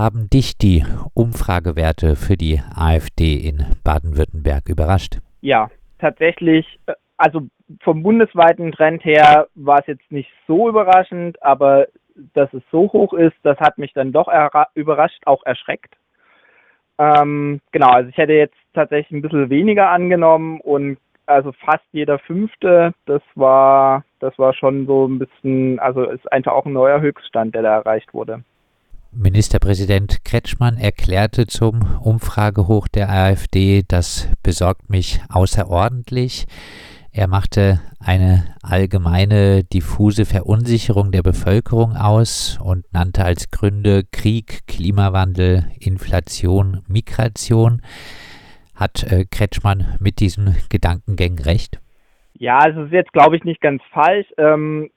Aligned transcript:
Haben 0.00 0.30
dich 0.30 0.56
die 0.56 0.82
Umfragewerte 1.12 2.16
für 2.16 2.38
die 2.38 2.58
AfD 2.74 3.34
in 3.34 3.66
Baden-Württemberg 3.84 4.66
überrascht? 4.66 5.18
Ja, 5.42 5.68
tatsächlich. 5.98 6.64
Äh, 6.86 6.94
also 7.18 7.48
vom 7.82 8.02
bundesweiten 8.02 8.72
Trend 8.72 9.04
her 9.04 9.48
war 9.54 9.80
es 9.80 9.88
jetzt 9.88 10.10
nicht 10.10 10.30
so 10.46 10.70
überraschend, 10.70 11.42
aber 11.42 11.86
dass 12.32 12.50
es 12.54 12.62
so 12.72 12.90
hoch 12.90 13.12
ist, 13.12 13.36
das 13.42 13.58
hat 13.58 13.76
mich 13.76 13.92
dann 13.92 14.10
doch 14.10 14.28
überrascht, 14.74 15.20
auch 15.26 15.44
erschreckt. 15.44 15.94
Ähm, 16.96 17.60
genau, 17.70 17.90
also 17.90 18.08
ich 18.08 18.16
hätte 18.16 18.32
jetzt 18.32 18.56
tatsächlich 18.72 19.18
ein 19.18 19.20
bisschen 19.20 19.50
weniger 19.50 19.90
angenommen 19.90 20.62
und 20.62 20.96
also 21.26 21.52
fast 21.52 21.84
jeder 21.92 22.18
fünfte, 22.20 22.94
das 23.04 23.20
war, 23.34 24.06
das 24.18 24.38
war 24.38 24.54
schon 24.54 24.86
so 24.86 25.06
ein 25.06 25.18
bisschen, 25.18 25.78
also 25.78 26.04
ist 26.04 26.32
einfach 26.32 26.52
auch 26.52 26.64
ein 26.64 26.72
neuer 26.72 27.02
Höchststand, 27.02 27.54
der 27.54 27.60
da 27.60 27.74
erreicht 27.74 28.14
wurde. 28.14 28.42
Ministerpräsident 29.12 30.24
Kretschmann 30.24 30.76
erklärte 30.76 31.46
zum 31.46 31.82
Umfragehoch 32.00 32.86
der 32.86 33.10
AfD, 33.10 33.82
das 33.86 34.28
besorgt 34.42 34.88
mich 34.88 35.20
außerordentlich. 35.28 36.46
Er 37.12 37.26
machte 37.26 37.80
eine 37.98 38.54
allgemeine 38.62 39.64
diffuse 39.64 40.24
Verunsicherung 40.24 41.10
der 41.10 41.22
Bevölkerung 41.22 41.96
aus 41.96 42.60
und 42.62 42.86
nannte 42.92 43.24
als 43.24 43.50
Gründe 43.50 44.04
Krieg, 44.12 44.60
Klimawandel, 44.68 45.66
Inflation, 45.80 46.82
Migration. 46.86 47.82
Hat 48.76 49.02
äh, 49.10 49.24
Kretschmann 49.28 49.96
mit 49.98 50.20
diesen 50.20 50.54
Gedankengängen 50.68 51.40
recht? 51.40 51.80
Ja, 52.34 52.58
also 52.58 52.84
ist 52.84 52.92
jetzt, 52.92 53.12
glaube 53.12 53.36
ich, 53.36 53.42
nicht 53.42 53.60
ganz 53.60 53.82
falsch. 53.92 54.28
Ähm, 54.38 54.90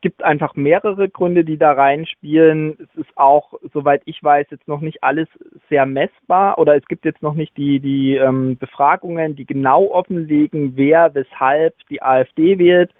gibt 0.00 0.22
einfach 0.22 0.54
mehrere 0.54 1.08
Gründe, 1.08 1.44
die 1.44 1.58
da 1.58 1.72
reinspielen. 1.72 2.76
Es 2.80 3.00
ist 3.00 3.16
auch, 3.16 3.54
soweit 3.72 4.02
ich 4.04 4.22
weiß, 4.22 4.46
jetzt 4.50 4.68
noch 4.68 4.80
nicht 4.80 5.02
alles 5.02 5.28
sehr 5.68 5.86
messbar 5.86 6.58
oder 6.58 6.76
es 6.76 6.86
gibt 6.86 7.04
jetzt 7.04 7.22
noch 7.22 7.34
nicht 7.34 7.56
die, 7.56 7.80
die 7.80 8.16
ähm, 8.16 8.56
Befragungen, 8.58 9.36
die 9.36 9.44
genau 9.44 9.90
offenlegen, 9.90 10.76
wer 10.76 11.14
weshalb 11.14 11.74
die 11.88 12.02
AfD 12.02 12.58
wählt. 12.58 12.92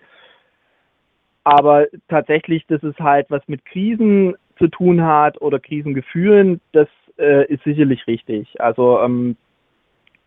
Aber 1.45 1.87
tatsächlich, 2.09 2.67
dass 2.67 2.83
es 2.83 2.99
halt 2.99 3.27
was 3.31 3.47
mit 3.47 3.65
Krisen 3.65 4.37
zu 4.59 4.69
tun 4.69 5.03
hat 5.03 5.41
oder 5.41 5.59
Krisengefühlen, 5.59 6.61
das 6.73 6.89
äh, 7.19 7.47
ist 7.47 7.65
sicherlich 7.65 8.07
richtig. 8.07 8.61
Also 8.61 9.01
ähm, 9.01 9.37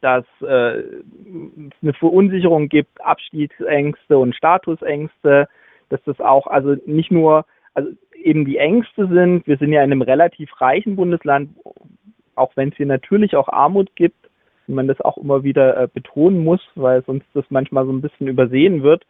dass 0.02 0.26
äh, 0.42 0.80
es 0.80 1.74
eine 1.82 1.94
Verunsicherung 1.94 2.70
gibt, 2.70 3.00
Abstiegsängste 3.02 4.18
und 4.18 4.36
Statusängste, 4.36 5.48
dass 5.92 6.02
das 6.06 6.20
auch 6.20 6.48
also 6.48 6.76
nicht 6.86 7.12
nur 7.12 7.46
also 7.74 7.92
eben 8.24 8.46
die 8.46 8.58
Ängste 8.58 9.08
sind. 9.08 9.46
Wir 9.48 9.58
sind 9.58 9.72
ja 9.72 9.84
in 9.84 9.92
einem 9.92 10.02
relativ 10.02 10.50
reichen 10.60 10.96
Bundesland, 10.96 11.50
auch 12.36 12.52
wenn 12.56 12.70
es 12.70 12.78
hier 12.78 12.86
natürlich 12.86 13.36
auch 13.36 13.50
Armut 13.50 13.96
gibt 13.96 14.30
und 14.68 14.76
man 14.76 14.88
das 14.88 15.02
auch 15.02 15.18
immer 15.18 15.44
wieder 15.44 15.78
äh, 15.78 15.88
betonen 15.92 16.44
muss, 16.44 16.62
weil 16.76 17.04
sonst 17.04 17.26
das 17.34 17.46
manchmal 17.50 17.86
so 17.86 17.92
ein 17.92 18.02
bisschen 18.02 18.28
übersehen 18.28 18.84
wird. 18.84 19.06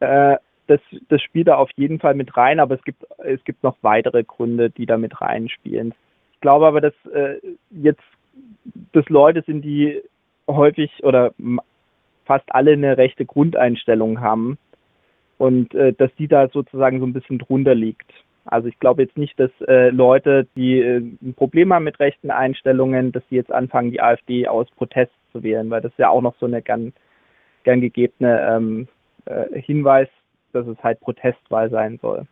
Äh, 0.00 0.36
das, 0.66 0.80
das 1.08 1.20
spielt 1.22 1.48
da 1.48 1.56
auf 1.56 1.70
jeden 1.76 1.98
Fall 1.98 2.14
mit 2.14 2.36
rein, 2.36 2.60
aber 2.60 2.76
es 2.76 2.84
gibt, 2.84 3.04
es 3.18 3.42
gibt 3.44 3.62
noch 3.64 3.76
weitere 3.82 4.22
Gründe, 4.22 4.70
die 4.70 4.86
da 4.86 4.98
mit 4.98 5.20
reinspielen. 5.20 5.94
Ich 6.34 6.40
glaube 6.40 6.66
aber, 6.66 6.80
dass 6.80 6.94
äh, 7.12 7.40
jetzt 7.70 8.02
das 8.92 9.08
Leute 9.08 9.42
sind, 9.42 9.62
die 9.62 10.00
häufig 10.46 11.02
oder 11.02 11.32
fast 12.24 12.54
alle 12.54 12.72
eine 12.72 12.96
rechte 12.96 13.26
Grundeinstellung 13.26 14.20
haben 14.20 14.58
und 15.40 15.74
äh, 15.74 15.94
dass 15.94 16.10
die 16.18 16.28
da 16.28 16.48
sozusagen 16.48 17.00
so 17.00 17.06
ein 17.06 17.14
bisschen 17.14 17.38
drunter 17.38 17.74
liegt. 17.74 18.12
Also 18.44 18.68
ich 18.68 18.78
glaube 18.78 19.02
jetzt 19.02 19.16
nicht, 19.16 19.40
dass 19.40 19.50
äh, 19.66 19.88
Leute, 19.88 20.46
die 20.54 20.80
äh, 20.80 20.98
ein 20.98 21.32
Problem 21.34 21.72
haben 21.72 21.84
mit 21.84 21.98
rechten 21.98 22.30
Einstellungen, 22.30 23.10
dass 23.10 23.22
sie 23.30 23.36
jetzt 23.36 23.50
anfangen, 23.50 23.90
die 23.90 24.02
AfD 24.02 24.46
aus 24.46 24.70
Protest 24.76 25.12
zu 25.32 25.42
wählen, 25.42 25.70
weil 25.70 25.80
das 25.80 25.92
ist 25.92 25.98
ja 25.98 26.10
auch 26.10 26.20
noch 26.20 26.34
so 26.40 26.44
eine 26.44 26.60
gern, 26.60 26.92
gern 27.64 27.80
gegebene 27.80 28.38
ähm, 28.50 28.88
äh, 29.24 29.58
Hinweis, 29.58 30.08
dass 30.52 30.66
es 30.66 30.76
halt 30.82 31.00
Protestwahl 31.00 31.70
sein 31.70 31.98
soll. 32.02 32.26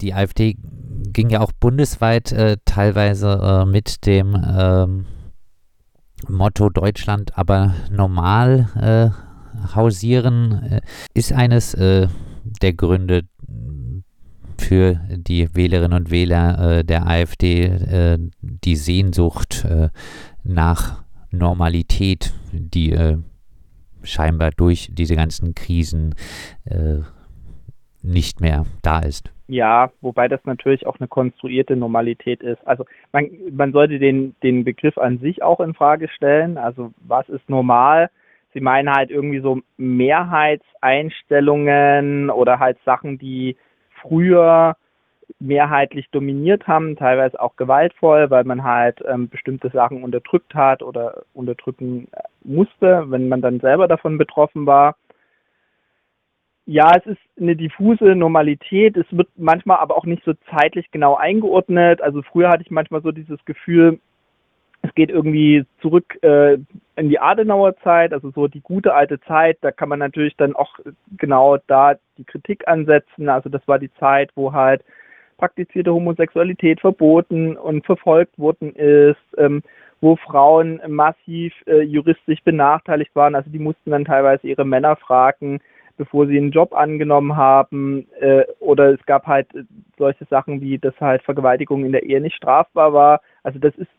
Die 0.00 0.12
AfD 0.12 0.56
ging 1.12 1.30
ja 1.30 1.40
auch 1.40 1.52
bundesweit 1.52 2.32
äh, 2.32 2.56
teilweise 2.64 3.38
äh, 3.40 3.70
mit 3.70 4.04
dem 4.04 4.34
ähm, 4.34 5.06
Motto 6.28 6.70
Deutschland 6.70 7.38
aber 7.38 7.74
normal 7.88 8.68
äh, 8.80 9.27
hausieren, 9.74 10.62
äh, 10.70 10.80
ist 11.14 11.32
eines 11.32 11.74
äh, 11.74 12.08
der 12.62 12.72
Gründe 12.72 13.22
für 14.58 15.00
die 15.10 15.54
Wählerinnen 15.54 15.96
und 15.96 16.10
Wähler 16.10 16.78
äh, 16.78 16.84
der 16.84 17.06
AfD 17.06 18.18
die 18.40 18.76
Sehnsucht 18.76 19.66
nach 20.42 21.04
Normalität, 21.30 22.32
die 22.52 22.96
scheinbar 24.02 24.50
durch 24.50 24.90
diese 24.92 25.14
ganzen 25.14 25.54
Krisen 25.54 26.14
nicht 28.02 28.40
mehr 28.40 28.64
da 28.82 29.00
ist. 29.00 29.32
Ja, 29.48 29.90
wobei 30.02 30.28
das 30.28 30.44
natürlich 30.44 30.86
auch 30.86 30.98
eine 30.98 31.08
konstruierte 31.08 31.74
Normalität 31.74 32.42
ist. 32.42 32.66
Also 32.66 32.84
man, 33.12 33.30
man 33.50 33.72
sollte 33.72 33.98
den, 33.98 34.34
den 34.42 34.64
Begriff 34.64 34.98
an 34.98 35.18
sich 35.20 35.42
auch 35.42 35.60
in 35.60 35.72
Frage 35.72 36.08
stellen. 36.08 36.58
Also 36.58 36.92
was 36.98 37.28
ist 37.30 37.48
normal? 37.48 38.10
Sie 38.54 38.60
meinen 38.60 38.90
halt 38.90 39.10
irgendwie 39.10 39.40
so 39.40 39.60
Mehrheitseinstellungen 39.76 42.30
oder 42.30 42.58
halt 42.58 42.78
Sachen, 42.84 43.18
die 43.18 43.56
früher 44.02 44.76
mehrheitlich 45.40 46.08
dominiert 46.10 46.66
haben, 46.66 46.96
teilweise 46.96 47.40
auch 47.40 47.56
gewaltvoll, 47.56 48.30
weil 48.30 48.44
man 48.44 48.64
halt 48.64 49.02
ähm, 49.06 49.28
bestimmte 49.28 49.70
Sachen 49.70 50.02
unterdrückt 50.02 50.54
hat 50.54 50.82
oder 50.82 51.22
unterdrücken 51.34 52.08
musste, 52.42 53.04
wenn 53.10 53.28
man 53.28 53.42
dann 53.42 53.60
selber 53.60 53.88
davon 53.88 54.18
betroffen 54.18 54.66
war. 54.66 54.96
Ja, 56.66 56.92
es 56.96 57.06
ist 57.06 57.20
eine 57.40 57.56
diffuse 57.56 58.14
Normalität. 58.14 58.96
Es 58.96 59.06
wird 59.10 59.28
manchmal 59.36 59.78
aber 59.78 59.96
auch 59.96 60.04
nicht 60.04 60.22
so 60.24 60.34
zeitlich 60.50 60.90
genau 60.90 61.14
eingeordnet. 61.14 62.02
Also 62.02 62.22
früher 62.22 62.50
hatte 62.50 62.62
ich 62.62 62.70
manchmal 62.70 63.02
so 63.02 63.10
dieses 63.10 63.42
Gefühl, 63.46 64.00
es 64.82 64.94
geht 64.94 65.10
irgendwie 65.10 65.64
zurück 65.80 66.18
äh, 66.22 66.54
in 66.96 67.08
die 67.08 67.18
Adenauer 67.18 67.76
Zeit, 67.78 68.12
also 68.12 68.30
so 68.30 68.48
die 68.48 68.60
gute 68.60 68.94
alte 68.94 69.20
Zeit. 69.20 69.58
Da 69.60 69.72
kann 69.72 69.88
man 69.88 69.98
natürlich 69.98 70.36
dann 70.36 70.54
auch 70.54 70.78
genau 71.16 71.58
da 71.66 71.96
die 72.16 72.24
Kritik 72.24 72.66
ansetzen. 72.68 73.28
Also 73.28 73.48
das 73.48 73.66
war 73.66 73.78
die 73.78 73.92
Zeit, 73.94 74.30
wo 74.34 74.52
halt 74.52 74.84
praktizierte 75.36 75.92
Homosexualität 75.92 76.80
verboten 76.80 77.56
und 77.56 77.86
verfolgt 77.86 78.38
worden 78.38 78.74
ist, 78.74 79.16
ähm, 79.36 79.62
wo 80.00 80.16
Frauen 80.16 80.80
massiv 80.86 81.52
äh, 81.66 81.82
juristisch 81.82 82.42
benachteiligt 82.44 83.14
waren. 83.14 83.34
Also 83.34 83.50
die 83.50 83.58
mussten 83.58 83.90
dann 83.90 84.04
teilweise 84.04 84.46
ihre 84.46 84.64
Männer 84.64 84.96
fragen, 84.96 85.60
bevor 85.96 86.26
sie 86.26 86.36
einen 86.36 86.52
Job 86.52 86.72
angenommen 86.72 87.36
haben. 87.36 88.06
Äh, 88.20 88.44
oder 88.60 88.92
es 88.92 89.04
gab 89.06 89.26
halt 89.26 89.48
solche 89.96 90.24
Sachen 90.26 90.60
wie, 90.60 90.78
dass 90.78 90.94
halt 91.00 91.22
Vergewaltigung 91.22 91.84
in 91.84 91.92
der 91.92 92.04
Ehe 92.04 92.20
nicht 92.20 92.36
strafbar 92.36 92.92
war. 92.92 93.20
Also 93.42 93.58
das 93.58 93.74
ist 93.76 93.90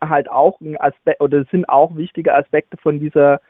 halt 0.00 0.30
auch 0.30 0.60
ein 0.60 0.80
Aspekt 0.80 1.20
oder 1.20 1.44
sind 1.50 1.68
auch 1.68 1.96
wichtige 1.96 2.34
Aspekte 2.34 2.76
von 2.76 3.00
dieser 3.00 3.40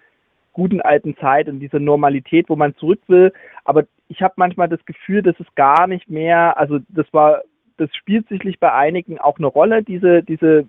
guten 0.52 0.80
alten 0.80 1.16
Zeit 1.18 1.48
und 1.48 1.60
dieser 1.60 1.78
Normalität, 1.78 2.48
wo 2.48 2.56
man 2.56 2.74
zurück 2.76 3.00
will. 3.06 3.32
Aber 3.64 3.84
ich 4.08 4.22
habe 4.22 4.34
manchmal 4.36 4.68
das 4.68 4.84
Gefühl, 4.86 5.22
dass 5.22 5.38
es 5.38 5.46
gar 5.54 5.86
nicht 5.86 6.10
mehr, 6.10 6.58
also 6.58 6.80
das 6.88 7.06
war, 7.12 7.42
das 7.76 7.94
spielt 7.94 8.28
sicherlich 8.28 8.58
bei 8.58 8.72
einigen 8.72 9.18
auch 9.18 9.38
eine 9.38 9.46
Rolle, 9.46 9.82
diese, 9.82 10.22
diese 10.22 10.66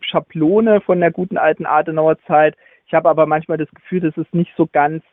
Schablone 0.00 0.80
von 0.80 1.00
der 1.00 1.12
guten 1.12 1.38
alten 1.38 1.66
Adenauer 1.66 2.18
Zeit. 2.26 2.56
Ich 2.86 2.94
habe 2.94 3.08
aber 3.08 3.26
manchmal 3.26 3.58
das 3.58 3.70
Gefühl, 3.70 4.00
dass 4.00 4.16
es 4.16 4.26
nicht 4.32 4.52
so 4.56 4.66
ganz 4.66 5.04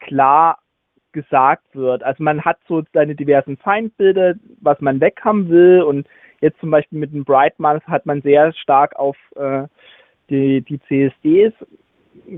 klar 0.00 0.58
gesagt 1.12 1.74
wird. 1.74 2.02
Also 2.02 2.22
man 2.22 2.44
hat 2.44 2.58
so 2.66 2.82
seine 2.92 3.14
diversen 3.14 3.58
Feindbilder, 3.58 4.34
was 4.60 4.80
man 4.80 5.00
weghaben 5.00 5.48
will 5.50 5.82
und 5.82 6.08
Jetzt 6.42 6.58
zum 6.60 6.70
Beispiel 6.70 6.98
mit 6.98 7.14
dem 7.14 7.24
Bright 7.24 7.58
Month 7.58 7.86
hat 7.86 8.04
man 8.04 8.20
sehr 8.20 8.52
stark 8.52 8.96
auf 8.96 9.16
äh, 9.36 9.62
die, 10.28 10.60
die 10.60 10.80
CSDs 10.88 11.54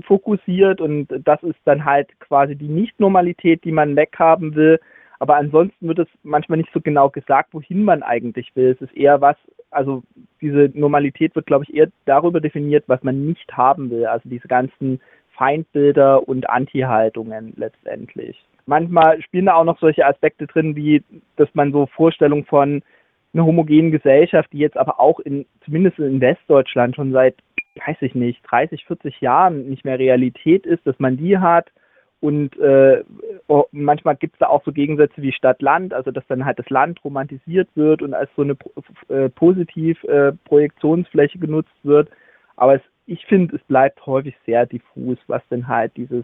fokussiert 0.05 0.79
und 0.79 1.07
das 1.25 1.41
ist 1.43 1.59
dann 1.65 1.83
halt 1.83 2.07
quasi 2.19 2.55
die 2.55 2.67
Nicht-Normalität, 2.67 3.63
die 3.63 3.71
man 3.71 3.95
weghaben 3.95 4.55
will. 4.55 4.79
Aber 5.19 5.37
ansonsten 5.37 5.87
wird 5.87 5.99
es 5.99 6.07
manchmal 6.23 6.59
nicht 6.59 6.71
so 6.71 6.81
genau 6.81 7.09
gesagt, 7.09 7.53
wohin 7.53 7.83
man 7.83 8.03
eigentlich 8.03 8.55
will. 8.55 8.71
Es 8.71 8.81
ist 8.81 8.95
eher 8.95 9.21
was, 9.21 9.37
also 9.71 10.03
diese 10.39 10.69
Normalität 10.73 11.35
wird, 11.35 11.47
glaube 11.47 11.65
ich, 11.67 11.75
eher 11.75 11.87
darüber 12.05 12.39
definiert, 12.39 12.83
was 12.87 13.01
man 13.01 13.25
nicht 13.25 13.57
haben 13.57 13.89
will. 13.89 14.05
Also 14.05 14.29
diese 14.29 14.47
ganzen 14.47 15.01
Feindbilder 15.35 16.27
und 16.27 16.49
Anti-Haltungen 16.49 17.53
letztendlich. 17.57 18.37
Manchmal 18.67 19.21
spielen 19.21 19.47
da 19.47 19.55
auch 19.55 19.63
noch 19.63 19.79
solche 19.79 20.05
Aspekte 20.05 20.47
drin, 20.47 20.75
wie 20.75 21.03
dass 21.37 21.49
man 21.53 21.71
so 21.71 21.87
Vorstellungen 21.87 22.45
von 22.45 22.83
einer 23.35 23.45
homogenen 23.45 23.91
Gesellschaft, 23.91 24.51
die 24.53 24.59
jetzt 24.59 24.77
aber 24.77 24.99
auch 24.99 25.19
in, 25.19 25.45
zumindest 25.63 25.99
in 25.99 26.21
Westdeutschland 26.21 26.95
schon 26.95 27.11
seit, 27.11 27.35
weiß 27.85 27.97
ich 28.01 28.15
nicht, 28.15 28.41
30, 28.49 28.85
40 28.85 29.21
Jahren 29.21 29.69
nicht 29.69 29.85
mehr 29.85 29.99
Realität 29.99 30.65
ist, 30.65 30.87
dass 30.87 30.97
man 30.99 31.17
die 31.17 31.37
hat 31.37 31.69
Und 32.21 32.57
äh, 32.57 33.03
oh, 33.47 33.65
manchmal 33.71 34.15
gibt 34.15 34.35
es 34.35 34.39
da 34.39 34.47
auch 34.47 34.63
so 34.63 34.71
Gegensätze 34.71 35.21
wie 35.21 35.33
Stadt-Land, 35.33 35.93
also 35.93 36.11
dass 36.11 36.25
dann 36.27 36.45
halt 36.45 36.57
das 36.57 36.69
Land 36.69 37.03
romantisiert 37.03 37.69
wird 37.75 38.01
und 38.01 38.13
als 38.13 38.29
so 38.35 38.41
eine 38.41 38.55
äh, 39.09 39.29
positiv 39.29 40.03
äh, 40.05 40.31
Projektionsfläche 40.45 41.37
genutzt 41.37 41.75
wird. 41.83 42.09
Aber 42.55 42.75
es, 42.75 42.81
ich 43.05 43.25
finde, 43.25 43.57
es 43.57 43.61
bleibt 43.63 44.05
häufig 44.05 44.35
sehr 44.45 44.65
diffus, 44.65 45.17
was 45.27 45.43
denn 45.51 45.67
halt 45.67 45.95
dieses 45.97 46.23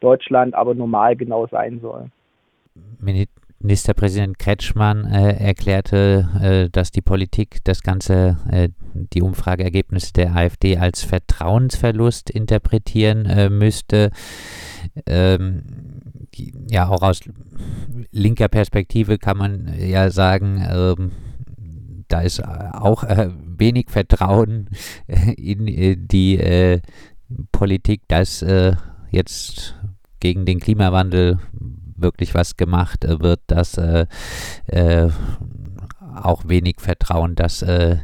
Deutschland 0.00 0.54
aber 0.54 0.74
normal 0.74 1.16
genau 1.16 1.46
sein 1.48 1.80
soll. 1.80 2.10
Ministerpräsident 3.62 4.38
Kretschmann 4.38 5.04
äh, 5.04 5.36
erklärte, 5.36 6.28
äh, 6.40 6.70
dass 6.70 6.90
die 6.90 7.00
Politik 7.00 7.58
das 7.64 7.82
Ganze, 7.82 8.38
äh, 8.50 8.68
die 8.92 9.22
Umfrageergebnisse 9.22 10.12
der 10.12 10.34
AfD 10.34 10.78
als 10.78 11.02
Vertrauensverlust 11.02 12.30
interpretieren 12.30 13.26
äh, 13.26 13.48
müsste. 13.48 14.10
Ähm, 15.06 15.62
ja, 16.68 16.88
auch 16.88 17.02
aus 17.02 17.20
linker 18.10 18.48
Perspektive 18.48 19.18
kann 19.18 19.36
man 19.36 19.72
ja 19.78 20.10
sagen, 20.10 20.64
ähm, 20.68 21.12
da 22.08 22.20
ist 22.20 22.42
auch 22.44 23.04
äh, 23.04 23.30
wenig 23.46 23.90
Vertrauen 23.90 24.70
in 25.06 25.68
äh, 25.68 25.96
die 25.96 26.80
Politik, 27.50 28.02
dass 28.08 28.44
jetzt 29.10 29.74
gegen 30.20 30.44
den 30.44 30.60
Klimawandel 30.60 31.38
wirklich 32.02 32.34
was 32.34 32.56
gemacht 32.56 33.04
äh, 33.04 33.20
wird, 33.20 33.40
dass 33.46 33.78
äh, 33.78 34.06
äh, 34.66 35.08
auch 36.14 36.42
wenig 36.46 36.76
Vertrauen, 36.78 37.34
dass 37.34 37.62
äh, 37.62 37.96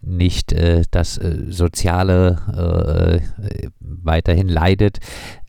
nicht 0.00 0.52
äh, 0.52 0.82
das 0.90 1.18
äh, 1.18 1.50
Soziale 1.50 2.36
weiterhin 3.80 4.48
leidet. 4.48 4.98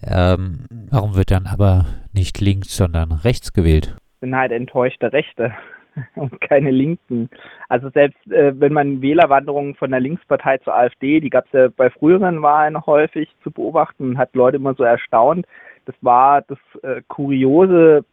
Ähm, 0.04 0.66
warum 0.90 1.16
wird 1.16 1.32
dann 1.32 1.46
aber 1.46 1.86
nicht 2.14 2.40
links, 2.42 2.76
sondern 2.76 3.12
rechts 3.12 3.54
gewählt? 3.54 3.96
Bin 4.20 4.36
halt 4.36 4.52
enttäuschte 4.52 5.14
Rechte 5.14 5.54
und 6.16 6.40
keine 6.42 6.72
Linken. 6.72 7.30
Also 7.70 7.90
selbst 7.90 8.20
wenn 8.26 8.74
man 8.74 9.02
Wählerwanderungen 9.02 9.76
von 9.76 9.92
der 9.92 10.00
Linkspartei 10.00 10.58
zur 10.60 10.76
AfD, 10.76 11.20
die 11.20 11.30
gab 11.30 11.46
es 11.48 11.52
ja 11.52 11.68
bei 11.76 11.90
früheren 11.90 12.42
Wahlen 12.42 12.86
häufig 12.86 13.30
zu 13.44 13.52
beobachten, 13.52 14.18
hat 14.18 14.34
Leute 14.34 14.58
immer 14.58 14.74
so 14.74 14.84
erstaunt, 14.84 15.46
das 15.88 15.96
war 16.02 16.42
das 16.42 16.60
äh, 16.84 17.02
kuriose 17.08 18.04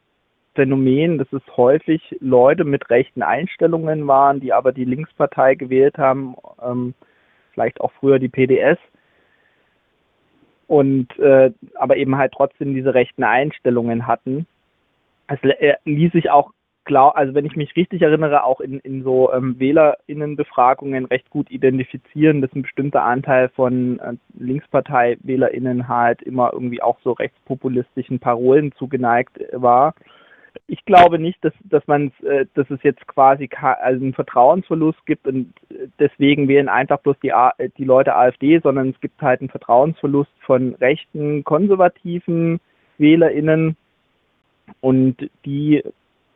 Phänomen, 0.54 1.18
dass 1.18 1.32
es 1.32 1.42
häufig 1.56 2.16
Leute 2.20 2.64
mit 2.64 2.88
rechten 2.88 3.22
Einstellungen 3.22 4.06
waren, 4.06 4.38
die 4.38 4.52
aber 4.52 4.70
die 4.72 4.84
Linkspartei 4.84 5.56
gewählt 5.56 5.98
haben, 5.98 6.36
ähm, 6.62 6.94
vielleicht 7.52 7.80
auch 7.80 7.90
früher 7.98 8.20
die 8.20 8.28
PDS 8.28 8.78
und 10.68 11.18
äh, 11.18 11.50
aber 11.74 11.96
eben 11.96 12.16
halt 12.16 12.32
trotzdem 12.32 12.74
diese 12.74 12.94
rechten 12.94 13.24
Einstellungen 13.24 14.06
hatten. 14.06 14.46
Es 15.26 15.38
äh, 15.42 15.74
ließ 15.84 16.12
sich 16.12 16.30
auch 16.30 16.52
klar, 16.84 17.16
also 17.16 17.34
wenn 17.34 17.46
ich 17.46 17.56
mich 17.56 17.75
richtig 17.76 18.02
erinnere, 18.02 18.44
auch 18.44 18.60
in, 18.60 18.78
in 18.81 19.02
so 19.02 19.32
ähm, 19.32 19.58
WählerInnenbefragungen 19.58 21.06
recht 21.06 21.31
gut 21.31 21.50
identifizieren, 21.50 22.40
dass 22.40 22.52
ein 22.54 22.62
bestimmter 22.62 23.02
Anteil 23.02 23.48
von 23.50 23.98
äh, 24.00 24.14
Linkspartei-WählerInnen 24.38 25.88
halt 25.88 26.22
immer 26.22 26.52
irgendwie 26.52 26.82
auch 26.82 26.98
so 27.02 27.12
rechtspopulistischen 27.12 28.19
Parolen 28.19 28.72
zugeneigt 28.72 29.40
war. 29.52 29.94
Ich 30.66 30.84
glaube 30.84 31.19
nicht, 31.19 31.44
dass, 31.44 31.52
dass 31.64 31.86
man 31.86 32.12
äh, 32.22 32.46
dass 32.54 32.70
es 32.70 32.82
jetzt 32.82 33.06
quasi 33.06 33.48
also 33.60 34.04
einen 34.04 34.14
Vertrauensverlust 34.14 35.04
gibt 35.06 35.26
und 35.26 35.52
deswegen 35.98 36.48
wählen 36.48 36.69
einfach 36.69 37.00
bloß 37.00 37.16
die, 37.22 37.32
A 37.32 37.52
die 37.76 37.84
Leute 37.84 38.14
AfD, 38.14 38.60
sondern 38.60 38.90
es 38.90 39.00
gibt 39.00 39.20
halt 39.20 39.40
einen 39.40 39.50
Vertrauensverlust 39.50 40.31
von 40.40 40.75
rechten, 40.76 41.44
konservativen 41.44 42.60
WählerInnen 42.98 43.76
und 44.81 45.28
die 45.44 45.82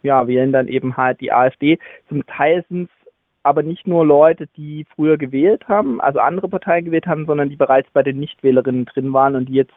ja, 0.02 0.26
wählen 0.26 0.52
dann 0.52 0.68
eben 0.68 0.96
halt 0.96 1.20
die 1.20 1.32
AfD. 1.32 1.78
Zum 2.08 2.24
Teil 2.26 2.64
sind 2.68 2.84
es 2.90 3.08
aber 3.42 3.62
nicht 3.62 3.86
nur 3.86 4.04
Leute, 4.04 4.46
die 4.56 4.86
früher 4.94 5.16
gewählt 5.16 5.66
haben, 5.68 6.00
also 6.00 6.20
andere 6.20 6.48
Parteien 6.48 6.84
gewählt 6.84 7.06
haben, 7.06 7.26
sondern 7.26 7.48
die 7.48 7.56
bereits 7.56 7.88
bei 7.92 8.02
den 8.02 8.18
Nichtwählerinnen 8.18 8.84
drin 8.86 9.12
waren 9.12 9.36
und 9.36 9.48
die 9.48 9.54
jetzt 9.54 9.74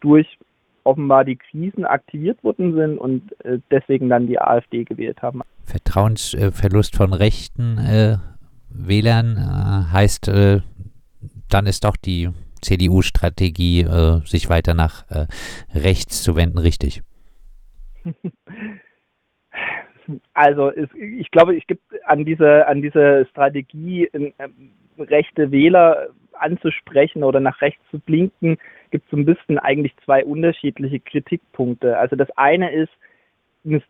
durch 0.00 0.38
offenbar 0.84 1.24
die 1.24 1.36
Krisen 1.36 1.84
aktiviert 1.84 2.42
worden 2.42 2.74
sind 2.74 2.98
und 2.98 3.32
äh, 3.44 3.58
deswegen 3.70 4.08
dann 4.08 4.26
die 4.26 4.40
AfD 4.40 4.84
gewählt 4.84 5.20
haben. 5.22 5.42
Vertrauensverlust 5.64 6.96
von 6.96 7.12
rechten 7.12 7.78
äh, 7.78 8.16
Wählern 8.70 9.36
äh, 9.36 9.92
heißt, 9.92 10.28
äh, 10.28 10.60
dann 11.48 11.66
ist 11.66 11.84
doch 11.84 11.96
die 11.96 12.30
CDU-Strategie, 12.62 13.82
äh, 13.82 14.20
sich 14.24 14.48
weiter 14.48 14.74
nach 14.74 15.04
äh, 15.10 15.26
rechts 15.74 16.22
zu 16.22 16.36
wenden, 16.36 16.58
richtig. 16.58 17.02
Also 20.34 20.70
es, 20.70 20.88
ich 20.94 21.30
glaube, 21.30 21.56
es 21.56 21.66
gibt 21.66 21.82
an 22.04 22.24
diese, 22.24 22.66
an 22.66 22.82
diese 22.82 23.26
Strategie, 23.30 24.06
äh, 24.12 24.32
rechte 24.98 25.50
Wähler 25.50 26.08
anzusprechen 26.32 27.22
oder 27.22 27.40
nach 27.40 27.60
rechts 27.60 27.82
zu 27.90 27.98
blinken, 27.98 28.58
gibt 28.90 29.04
es 29.04 29.10
so 29.10 29.16
ein 29.16 29.26
bisschen 29.26 29.58
eigentlich 29.58 29.94
zwei 30.04 30.24
unterschiedliche 30.24 31.00
Kritikpunkte. 31.00 31.98
Also 31.98 32.16
das 32.16 32.28
eine 32.36 32.72
ist 32.72 32.90
ein, 33.64 33.82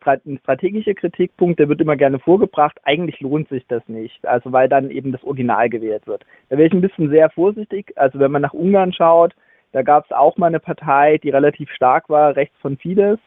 strategischer 0.42 0.94
Kritikpunkt, 0.94 1.60
der 1.60 1.68
wird 1.68 1.80
immer 1.80 1.96
gerne 1.96 2.18
vorgebracht, 2.18 2.78
eigentlich 2.82 3.20
lohnt 3.20 3.48
sich 3.48 3.64
das 3.68 3.86
nicht, 3.88 4.26
also 4.26 4.52
weil 4.52 4.68
dann 4.68 4.90
eben 4.90 5.12
das 5.12 5.22
Original 5.22 5.68
gewählt 5.68 6.06
wird. 6.06 6.24
Da 6.48 6.56
wäre 6.56 6.66
ich 6.66 6.74
ein 6.74 6.80
bisschen 6.80 7.08
sehr 7.10 7.30
vorsichtig, 7.30 7.92
also 7.96 8.18
wenn 8.18 8.32
man 8.32 8.42
nach 8.42 8.52
Ungarn 8.52 8.92
schaut, 8.92 9.34
da 9.72 9.82
gab 9.82 10.04
es 10.04 10.10
auch 10.10 10.36
mal 10.36 10.48
eine 10.48 10.58
Partei, 10.58 11.18
die 11.18 11.30
relativ 11.30 11.70
stark 11.70 12.08
war, 12.08 12.34
rechts 12.34 12.56
von 12.60 12.76
Fidesz, 12.76 13.20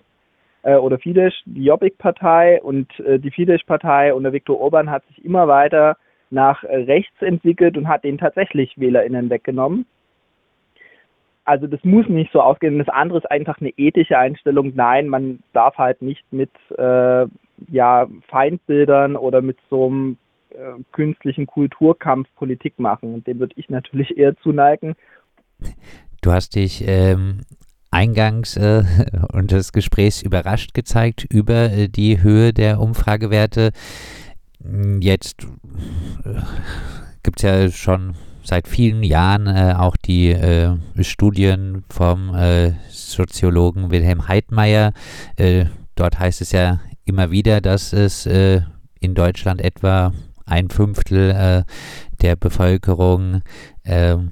äh, 0.64 0.76
oder 0.76 0.98
Fidesz, 0.98 1.34
die 1.46 1.66
Jobbik-Partei 1.66 2.62
und 2.62 3.00
äh, 3.02 3.20
die 3.20 3.32
Fidesz-Partei 3.32 4.14
unter 4.14 4.34
Viktor 4.34 4.60
Orban 4.60 4.90
hat 4.90 5.06
sich 5.08 5.24
immer 5.24 5.48
weiter 5.48 5.98
nach 6.32 6.64
äh, 6.64 6.76
rechts 6.76 7.22
entwickelt 7.22 7.78
und 7.78 7.88
hat 7.88 8.04
den 8.04 8.18
tatsächlich 8.18 8.74
WählerInnen 8.78 9.30
weggenommen. 9.30 9.86
Also 11.46 11.68
das 11.68 11.84
muss 11.84 12.08
nicht 12.08 12.32
so 12.32 12.42
ausgehen. 12.42 12.80
Das 12.80 12.88
andere 12.88 13.20
ist 13.20 13.30
einfach 13.30 13.60
eine 13.60 13.72
ethische 13.72 14.18
Einstellung. 14.18 14.72
Nein, 14.76 15.10
man 15.10 15.44
darf 15.52 15.78
halt 15.78 16.02
nicht 16.02 16.24
mit 16.32 16.52
äh, 16.78 17.28
ja, 17.70 18.08
Feindbildern 18.30 19.16
oder 19.18 19.42
mit 19.42 19.58
so 19.70 19.88
einem 19.88 20.18
äh, 20.52 20.82
künstlichen 20.94 21.46
Kulturkampf 21.46 22.30
Politik 22.36 22.80
machen. 22.80 23.14
Und 23.14 23.28
dem 23.28 23.40
würde 23.40 23.56
ich 23.58 23.70
natürlich 23.70 24.18
eher 24.18 24.38
zuneigen. 24.38 24.96
Du 26.22 26.32
hast 26.32 26.56
dich 26.56 26.86
ähm, 26.88 27.42
eingangs 27.94 28.58
äh, 28.58 28.84
und 29.32 29.52
des 29.52 29.72
Gesprächs 29.72 30.22
überrascht 30.22 30.74
gezeigt 30.74 31.26
über 31.30 31.72
äh, 31.72 31.88
die 31.88 32.22
Höhe 32.22 32.54
der 32.54 32.80
Umfragewerte. 32.80 33.72
Jetzt 35.00 35.44
äh, 36.24 36.42
gibt 37.22 37.40
es 37.40 37.44
ja 37.44 37.72
schon 37.72 38.16
seit 38.44 38.68
vielen 38.68 39.04
Jahren 39.04 39.48
äh, 39.48 39.76
auch 39.78 39.96
die 39.96 40.32
äh, 40.32 40.76
Studien 41.00 41.84
vom 41.90 42.36
äh, 42.36 42.74
Soziologen 42.90 43.92
Wilhelm 43.92 44.28
Heidmeier. 44.28 44.94
dort 45.96 46.20
heißt 46.20 46.42
es 46.42 46.52
ja 46.52 46.80
immer 47.06 47.32
wieder, 47.32 47.62
dass 47.62 47.94
es 47.94 48.26
in 48.26 49.14
Deutschland 49.14 49.62
etwa 49.62 50.14
ein 50.46 50.70
Fünftel 50.70 51.66
der 52.22 52.36
Bevölkerung 52.36 53.42
ähm, 53.86 54.30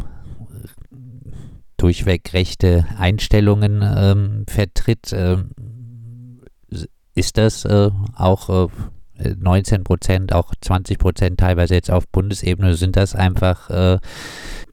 durchweg 1.82 2.34
rechte 2.34 2.86
Einstellungen 2.98 3.82
ähm, 3.82 4.46
vertritt. 4.48 5.12
Ähm, 5.14 5.52
ist 7.16 7.38
das 7.38 7.66
äh, 7.66 7.90
auch 8.16 8.70
äh, 9.20 9.36
19 9.38 9.84
Prozent, 9.84 10.34
auch 10.34 10.54
20 10.62 10.98
Prozent 10.98 11.40
teilweise 11.40 11.74
jetzt 11.74 11.92
auf 11.92 12.08
Bundesebene, 12.08 12.76
sind 12.76 12.96
das 12.96 13.16
einfach 13.16 13.70
äh, 13.70 14.00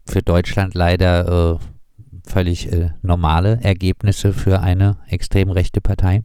für 0.06 0.22
Deutschland 0.22 0.74
leider 0.74 1.56
äh, 1.56 2.28
völlig 2.28 2.70
äh, 2.72 2.90
normale 3.02 3.58
Ergebnisse 3.62 4.32
für 4.32 4.60
eine 4.60 4.98
extrem 5.08 5.50
rechte 5.50 5.80
Partei? 5.80 6.22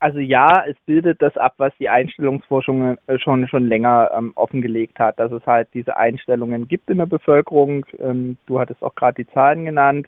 Also 0.00 0.18
ja, 0.18 0.64
es 0.66 0.76
bildet 0.86 1.20
das 1.20 1.36
ab, 1.36 1.54
was 1.58 1.74
die 1.78 1.90
Einstellungsforschung 1.90 2.96
äh, 3.06 3.18
schon 3.18 3.46
schon 3.48 3.68
länger 3.68 4.10
ähm, 4.16 4.32
offengelegt 4.34 4.98
hat, 4.98 5.20
dass 5.20 5.30
es 5.30 5.44
halt 5.46 5.68
diese 5.74 5.98
Einstellungen 5.98 6.66
gibt 6.68 6.88
in 6.88 6.98
der 6.98 7.06
Bevölkerung. 7.06 7.84
Ähm, 7.98 8.38
du 8.46 8.58
hattest 8.58 8.82
auch 8.82 8.94
gerade 8.94 9.22
die 9.22 9.30
Zahlen 9.30 9.66
genannt. 9.66 10.06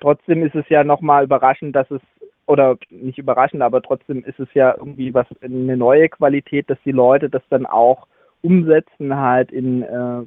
Trotzdem 0.00 0.44
ist 0.44 0.56
es 0.56 0.68
ja 0.68 0.82
nochmal 0.82 1.22
überraschend, 1.24 1.76
dass 1.76 1.88
es 1.92 2.00
oder 2.46 2.76
nicht 2.90 3.18
überraschend, 3.18 3.62
aber 3.62 3.80
trotzdem 3.80 4.24
ist 4.24 4.40
es 4.40 4.48
ja 4.54 4.74
irgendwie 4.76 5.14
was 5.14 5.26
eine 5.40 5.76
neue 5.76 6.08
Qualität, 6.08 6.68
dass 6.68 6.78
die 6.84 6.90
Leute 6.90 7.30
das 7.30 7.42
dann 7.50 7.66
auch 7.66 8.08
umsetzen 8.42 9.14
halt 9.14 9.52
in 9.52 9.84
äh, 9.84 10.22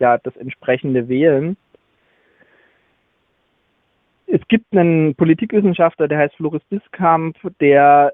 ja 0.00 0.18
das 0.18 0.36
entsprechende 0.36 1.08
Wählen. 1.08 1.56
Es 4.26 4.40
gibt 4.48 4.72
einen 4.72 5.14
Politikwissenschaftler, 5.14 6.08
der 6.08 6.18
heißt 6.18 6.34
Floris 6.34 6.62
Biskamp, 6.68 7.36
der 7.60 8.12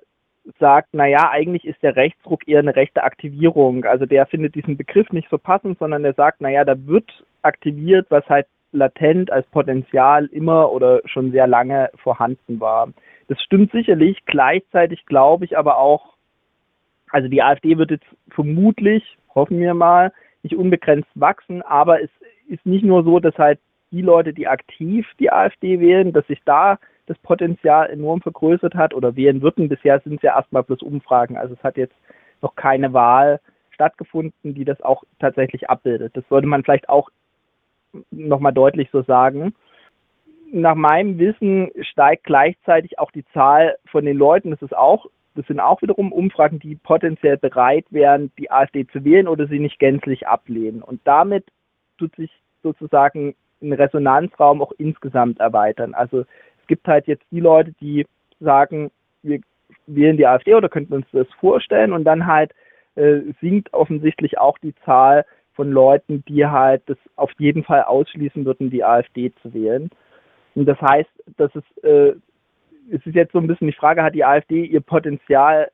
sagt, 0.59 0.95
naja, 0.95 1.31
eigentlich 1.31 1.65
ist 1.65 1.83
der 1.83 1.97
Rechtsruck 1.97 2.47
eher 2.47 2.59
eine 2.59 2.77
rechte 2.77 3.03
Aktivierung. 3.03 3.85
Also 3.85 4.07
der 4.07 4.27
findet 4.27 4.55
diesen 4.55 4.77
Begriff 4.77 5.11
nicht 5.11 5.29
so 5.31 5.39
passend, 5.39 5.79
sondern 5.79 6.03
der 6.03 6.15
sagt, 6.15 6.41
naja, 6.41 6.65
da 6.65 6.75
wird 6.87 7.25
aktiviert, 7.43 8.07
was 8.11 8.29
halt 8.29 8.47
latent 8.73 9.31
als 9.31 9.47
Potenzial 9.49 10.27
immer 10.27 10.71
oder 10.73 11.01
schon 11.07 11.31
sehr 11.33 11.47
lange 11.47 11.91
vorhanden 11.97 12.61
war. 12.61 12.89
Das 13.29 13.41
stimmt 13.43 13.73
sicherlich. 13.73 14.25
Gleichzeitig 14.27 15.07
glaube 15.07 15.45
ich 15.45 15.57
aber 15.57 15.79
auch, 15.79 16.15
also 17.11 17.29
die 17.29 17.43
AfD 17.43 17.79
wird 17.79 17.91
jetzt 17.91 18.07
vermutlich, 18.31 19.17
hoffen 19.35 19.61
wir 19.61 19.75
mal, 19.75 20.13
nicht 20.43 20.57
unbegrenzt 20.57 21.09
wachsen, 21.15 21.63
aber 21.63 22.03
es 22.03 22.11
ist 22.49 22.67
nicht 22.67 22.85
nur 22.85 23.05
so, 23.05 23.21
dass 23.21 23.37
halt 23.39 23.61
die 23.93 24.03
Leute, 24.03 24.33
die 24.33 24.49
aktiv 24.49 25.07
die 25.19 25.33
AfD 25.33 25.81
wählen, 25.81 26.13
dass 26.13 26.27
sich 26.27 26.41
da 26.45 26.79
das 27.07 27.19
Potenzial 27.19 27.91
enorm 27.91 28.23
vergrößert 28.23 28.75
hat 28.75 28.95
oder 28.95 29.17
wählen 29.17 29.43
würden. 29.43 29.69
Bisher 29.69 30.01
sind 30.01 30.17
es 30.17 30.23
ja 30.23 30.37
erstmal 30.37 30.63
bloß 30.63 30.83
Umfragen. 30.83 31.37
Also 31.37 31.55
es 31.55 31.63
hat 31.63 31.77
jetzt 31.77 31.95
noch 32.41 32.55
keine 32.55 32.93
Wahl 32.93 33.41
stattgefunden, 33.71 34.55
die 34.55 34.65
das 34.65 34.81
auch 34.81 35.05
tatsächlich 35.19 35.69
abbildet. 35.69 36.17
Das 36.17 36.25
sollte 36.29 36.47
man 36.47 36.63
vielleicht 36.63 36.89
auch 36.89 37.11
nochmal 38.11 38.53
deutlich 38.53 38.89
so 38.91 39.03
sagen. 39.03 39.55
Nach 40.53 40.75
meinem 40.75 41.19
Wissen 41.19 41.71
steigt 41.81 42.25
gleichzeitig 42.25 42.99
auch 42.99 43.11
die 43.11 43.25
Zahl 43.33 43.77
von 43.87 44.05
den 44.05 44.17
Leuten, 44.17 44.51
das 44.51 44.63
ist 44.63 44.77
auch, 44.77 45.07
das 45.35 45.47
sind 45.47 45.59
auch 45.59 45.83
wiederum 45.83 46.13
Umfragen, 46.13 46.61
die 46.61 46.77
potenziell 46.77 47.37
bereit 47.37 47.87
wären, 47.91 48.31
die 48.39 48.51
AfD 48.51 48.87
zu 48.87 49.05
wählen 49.05 49.27
oder 49.27 49.49
sie 49.49 49.59
nicht 49.59 49.79
gänzlich 49.81 50.29
ablehnen. 50.29 50.83
Und 50.83 51.01
damit 51.05 51.45
tut 51.99 52.15
sich 52.15 52.31
sozusagen 52.63 53.35
ein 53.61 53.73
Resonanzraum 53.73 54.63
auch 54.63 54.73
insgesamt 54.79 55.41
erweitern. 55.41 55.95
Also 55.95 56.25
es 56.65 56.69
gibt 56.69 56.89
halt 56.89 57.07
jetzt 57.07 57.25
die 57.31 57.41
Leute, 57.41 57.73
die 57.79 58.07
sagen, 58.41 58.91
wir 59.23 59.41
wählen 59.87 60.17
die 60.17 60.27
AfD 60.27 60.55
oder 60.55 60.71
könnten 60.71 60.95
uns 60.95 61.07
das 61.13 61.27
vorstellen 61.39 61.93
und 61.93 62.05
dann 62.05 62.27
halt 62.27 62.53
äh, 62.95 63.21
sinkt 63.43 63.73
offensichtlich 63.75 64.39
auch 64.39 64.57
die 64.59 64.75
Zahl 64.87 65.27
von 65.53 65.71
Leuten, 65.71 66.25
die 66.27 66.47
halt 66.47 66.83
das 66.87 66.97
auf 67.17 67.31
jeden 67.39 67.65
Fall 67.65 67.83
ausschließen 67.83 68.47
würden, 68.47 68.71
die 68.71 68.83
AfD 68.83 69.31
zu 69.43 69.53
wählen. 69.53 69.91
Und 70.55 70.65
das 70.65 70.81
heißt, 70.81 71.11
dass 71.37 71.55
es, 71.55 71.85
äh, 71.85 72.15
es 72.91 73.05
ist 73.05 73.15
jetzt 73.15 73.33
so 73.33 73.39
ein 73.39 73.47
bisschen 73.47 73.67
die 73.67 73.77
Frage, 73.77 74.03
hat 74.03 74.15
die 74.15 74.25
AfD 74.25 74.65
ihr 74.65 74.81
Potenzial 74.81 75.71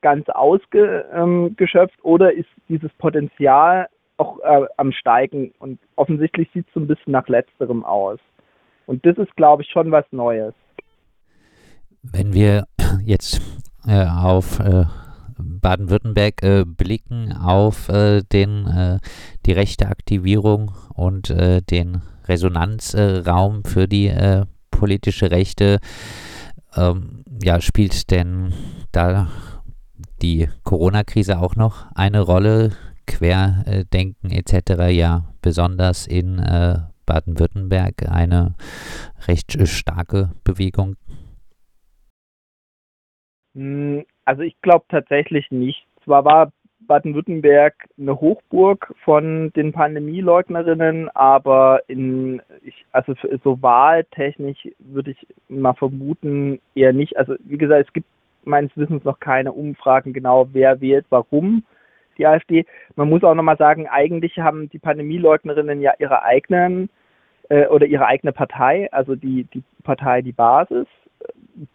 ganz 0.00 0.28
ausgeschöpft 0.28 1.98
ähm, 1.98 2.04
oder 2.04 2.32
ist 2.32 2.48
dieses 2.68 2.92
Potenzial 2.94 3.88
auch 4.16 4.38
äh, 4.40 4.66
am 4.76 4.92
Steigen 4.92 5.52
und 5.58 5.80
offensichtlich 5.96 6.48
sieht 6.52 6.68
es 6.68 6.74
so 6.74 6.80
ein 6.80 6.86
bisschen 6.86 7.12
nach 7.12 7.26
letzterem 7.28 7.84
aus. 7.84 8.20
Und 8.90 9.06
das 9.06 9.16
ist, 9.18 9.36
glaube 9.36 9.62
ich, 9.62 9.70
schon 9.70 9.92
was 9.92 10.04
Neues. 10.10 10.52
Wenn 12.02 12.32
wir 12.32 12.66
jetzt 13.04 13.40
äh, 13.86 14.04
auf 14.04 14.58
äh, 14.58 14.86
Baden-Württemberg 15.38 16.42
äh, 16.42 16.64
blicken, 16.64 17.32
auf 17.32 17.88
äh, 17.88 18.22
den, 18.22 18.66
äh, 18.66 18.98
die 19.46 19.52
rechte 19.52 19.86
Aktivierung 19.86 20.72
und 20.92 21.28
den 21.30 22.02
Resonanzraum 22.24 23.62
für 23.62 23.86
die 23.86 24.12
politische 24.72 25.30
Rechte, 25.30 25.78
ähm, 26.76 27.24
ja, 27.42 27.60
spielt 27.60 28.10
denn 28.10 28.52
da 28.90 29.28
die 30.20 30.48
Corona-Krise 30.64 31.38
auch 31.38 31.54
noch 31.54 31.86
eine 31.94 32.20
Rolle? 32.22 32.72
Querdenken 33.06 34.30
etc. 34.30 34.90
ja 34.90 35.24
besonders 35.42 36.06
in 36.06 36.38
äh, 36.38 36.78
Baden-Württemberg 37.10 38.08
eine 38.08 38.54
recht 39.26 39.56
starke 39.66 40.30
Bewegung? 40.44 40.94
Hm, 43.56 44.04
also 44.24 44.42
ich 44.42 44.54
glaube 44.62 44.84
tatsächlich 44.88 45.50
nicht. 45.50 45.84
Zwar 46.04 46.24
war 46.24 46.52
Baden-Württemberg 46.78 47.74
eine 47.98 48.20
Hochburg 48.20 48.94
von 49.04 49.52
den 49.56 49.72
Pandemieleugnerinnen, 49.72 51.08
aber 51.08 51.80
in 51.88 52.42
ich, 52.62 52.86
also 52.92 53.14
so 53.42 53.60
wahltechnisch 53.60 54.68
würde 54.78 55.10
ich 55.10 55.26
mal 55.48 55.74
vermuten 55.74 56.60
eher 56.76 56.92
nicht. 56.92 57.16
Also 57.16 57.34
wie 57.40 57.58
gesagt, 57.58 57.88
es 57.88 57.92
gibt 57.92 58.06
meines 58.44 58.70
Wissens 58.76 59.02
noch 59.02 59.18
keine 59.18 59.52
Umfragen 59.52 60.12
genau, 60.12 60.48
wer 60.52 60.80
wählt, 60.80 61.06
warum 61.10 61.64
die 62.18 62.26
AfD. 62.26 62.66
Man 62.94 63.08
muss 63.08 63.24
auch 63.24 63.34
nochmal 63.34 63.56
sagen, 63.56 63.88
eigentlich 63.88 64.38
haben 64.38 64.70
die 64.70 64.78
Pandemieleugnerinnen 64.78 65.80
ja 65.80 65.92
ihre 65.98 66.22
eigenen 66.22 66.88
äh, 67.50 67.66
oder 67.66 67.86
ihre 67.86 68.06
eigene 68.06 68.32
Partei, 68.32 68.90
also 68.92 69.14
die, 69.14 69.44
die 69.52 69.62
Partei 69.82 70.22
Die 70.22 70.32
Basis, 70.32 70.86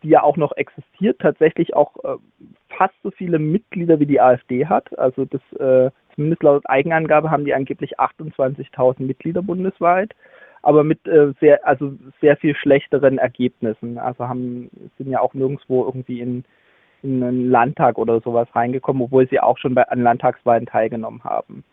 die 0.01 0.09
ja 0.09 0.23
auch 0.23 0.37
noch 0.37 0.51
existiert, 0.57 1.19
tatsächlich 1.19 1.75
auch 1.75 1.95
äh, 2.03 2.17
fast 2.69 2.95
so 3.03 3.11
viele 3.11 3.37
Mitglieder 3.37 3.99
wie 3.99 4.07
die 4.07 4.19
AfD 4.19 4.65
hat. 4.65 4.97
Also 4.97 5.25
das 5.25 5.41
äh, 5.59 5.91
zumindest 6.15 6.41
laut 6.41 6.67
Eigenangabe 6.67 7.29
haben 7.29 7.45
die 7.45 7.53
angeblich 7.53 7.99
28.000 7.99 9.03
Mitglieder 9.03 9.43
bundesweit, 9.43 10.15
aber 10.63 10.83
mit 10.83 11.05
äh, 11.07 11.33
sehr 11.39 11.65
also 11.67 11.93
sehr 12.21 12.37
viel 12.37 12.55
schlechteren 12.55 13.19
Ergebnissen. 13.19 13.99
Also 13.99 14.27
haben 14.27 14.71
sind 14.97 15.11
ja 15.11 15.19
auch 15.19 15.35
nirgendwo 15.35 15.85
irgendwie 15.85 16.21
in 16.21 16.43
in 17.05 17.23
einen 17.23 17.49
Landtag 17.49 17.97
oder 17.97 18.19
sowas 18.21 18.47
reingekommen, 18.55 19.03
obwohl 19.03 19.29
sie 19.29 19.39
auch 19.39 19.57
schon 19.59 19.75
bei, 19.75 19.83
an 19.83 20.01
Landtagswahlen 20.01 20.65
teilgenommen 20.65 21.23
haben. 21.23 21.63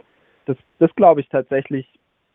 Das, 0.45 0.57
das 0.79 0.95
glaube 0.95 1.21
ich 1.21 1.29
tatsächlich 1.29 1.89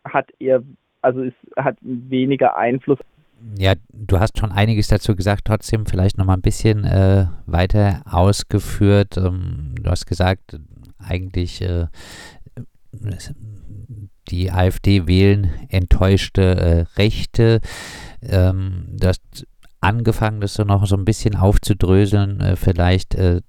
hat 0.04 0.30
eher, 0.40 0.64
also 1.08 1.24
es 1.24 1.34
hat 1.56 1.78
weniger 1.82 2.58
Einfluss. 2.58 3.00
Ja, 3.58 3.74
du 3.94 4.20
hast 4.20 4.38
schon 4.38 4.52
einiges 4.52 4.88
dazu 4.88 5.16
gesagt, 5.16 5.46
trotzdem 5.46 5.86
vielleicht 5.86 6.18
noch 6.18 6.26
mal 6.26 6.34
ein 6.34 6.42
bisschen 6.42 6.84
äh, 6.84 7.28
weiter 7.46 8.02
ausgeführt. 8.06 9.16
Ähm, 9.18 9.76
du 9.82 9.90
hast 9.90 10.06
gesagt, 10.06 10.60
eigentlich 11.00 11.62
äh, 11.62 11.88
die 14.30 14.52
AfD 14.52 15.08
wählen 15.08 15.52
enttäuschte 15.70 16.42
äh, 16.42 17.00
Rechte. 17.00 17.62
Ähm, 18.22 18.98
du 19.00 19.08
hast 19.08 19.48
angefangen, 19.80 20.42
das 20.42 20.56
so 20.56 20.64
noch 20.64 20.86
so 20.86 20.98
ein 20.98 21.06
bisschen 21.06 21.36
aufzudröseln, 21.36 22.42
äh, 22.42 22.56
vielleicht 22.58 23.16
äh, 23.16 23.42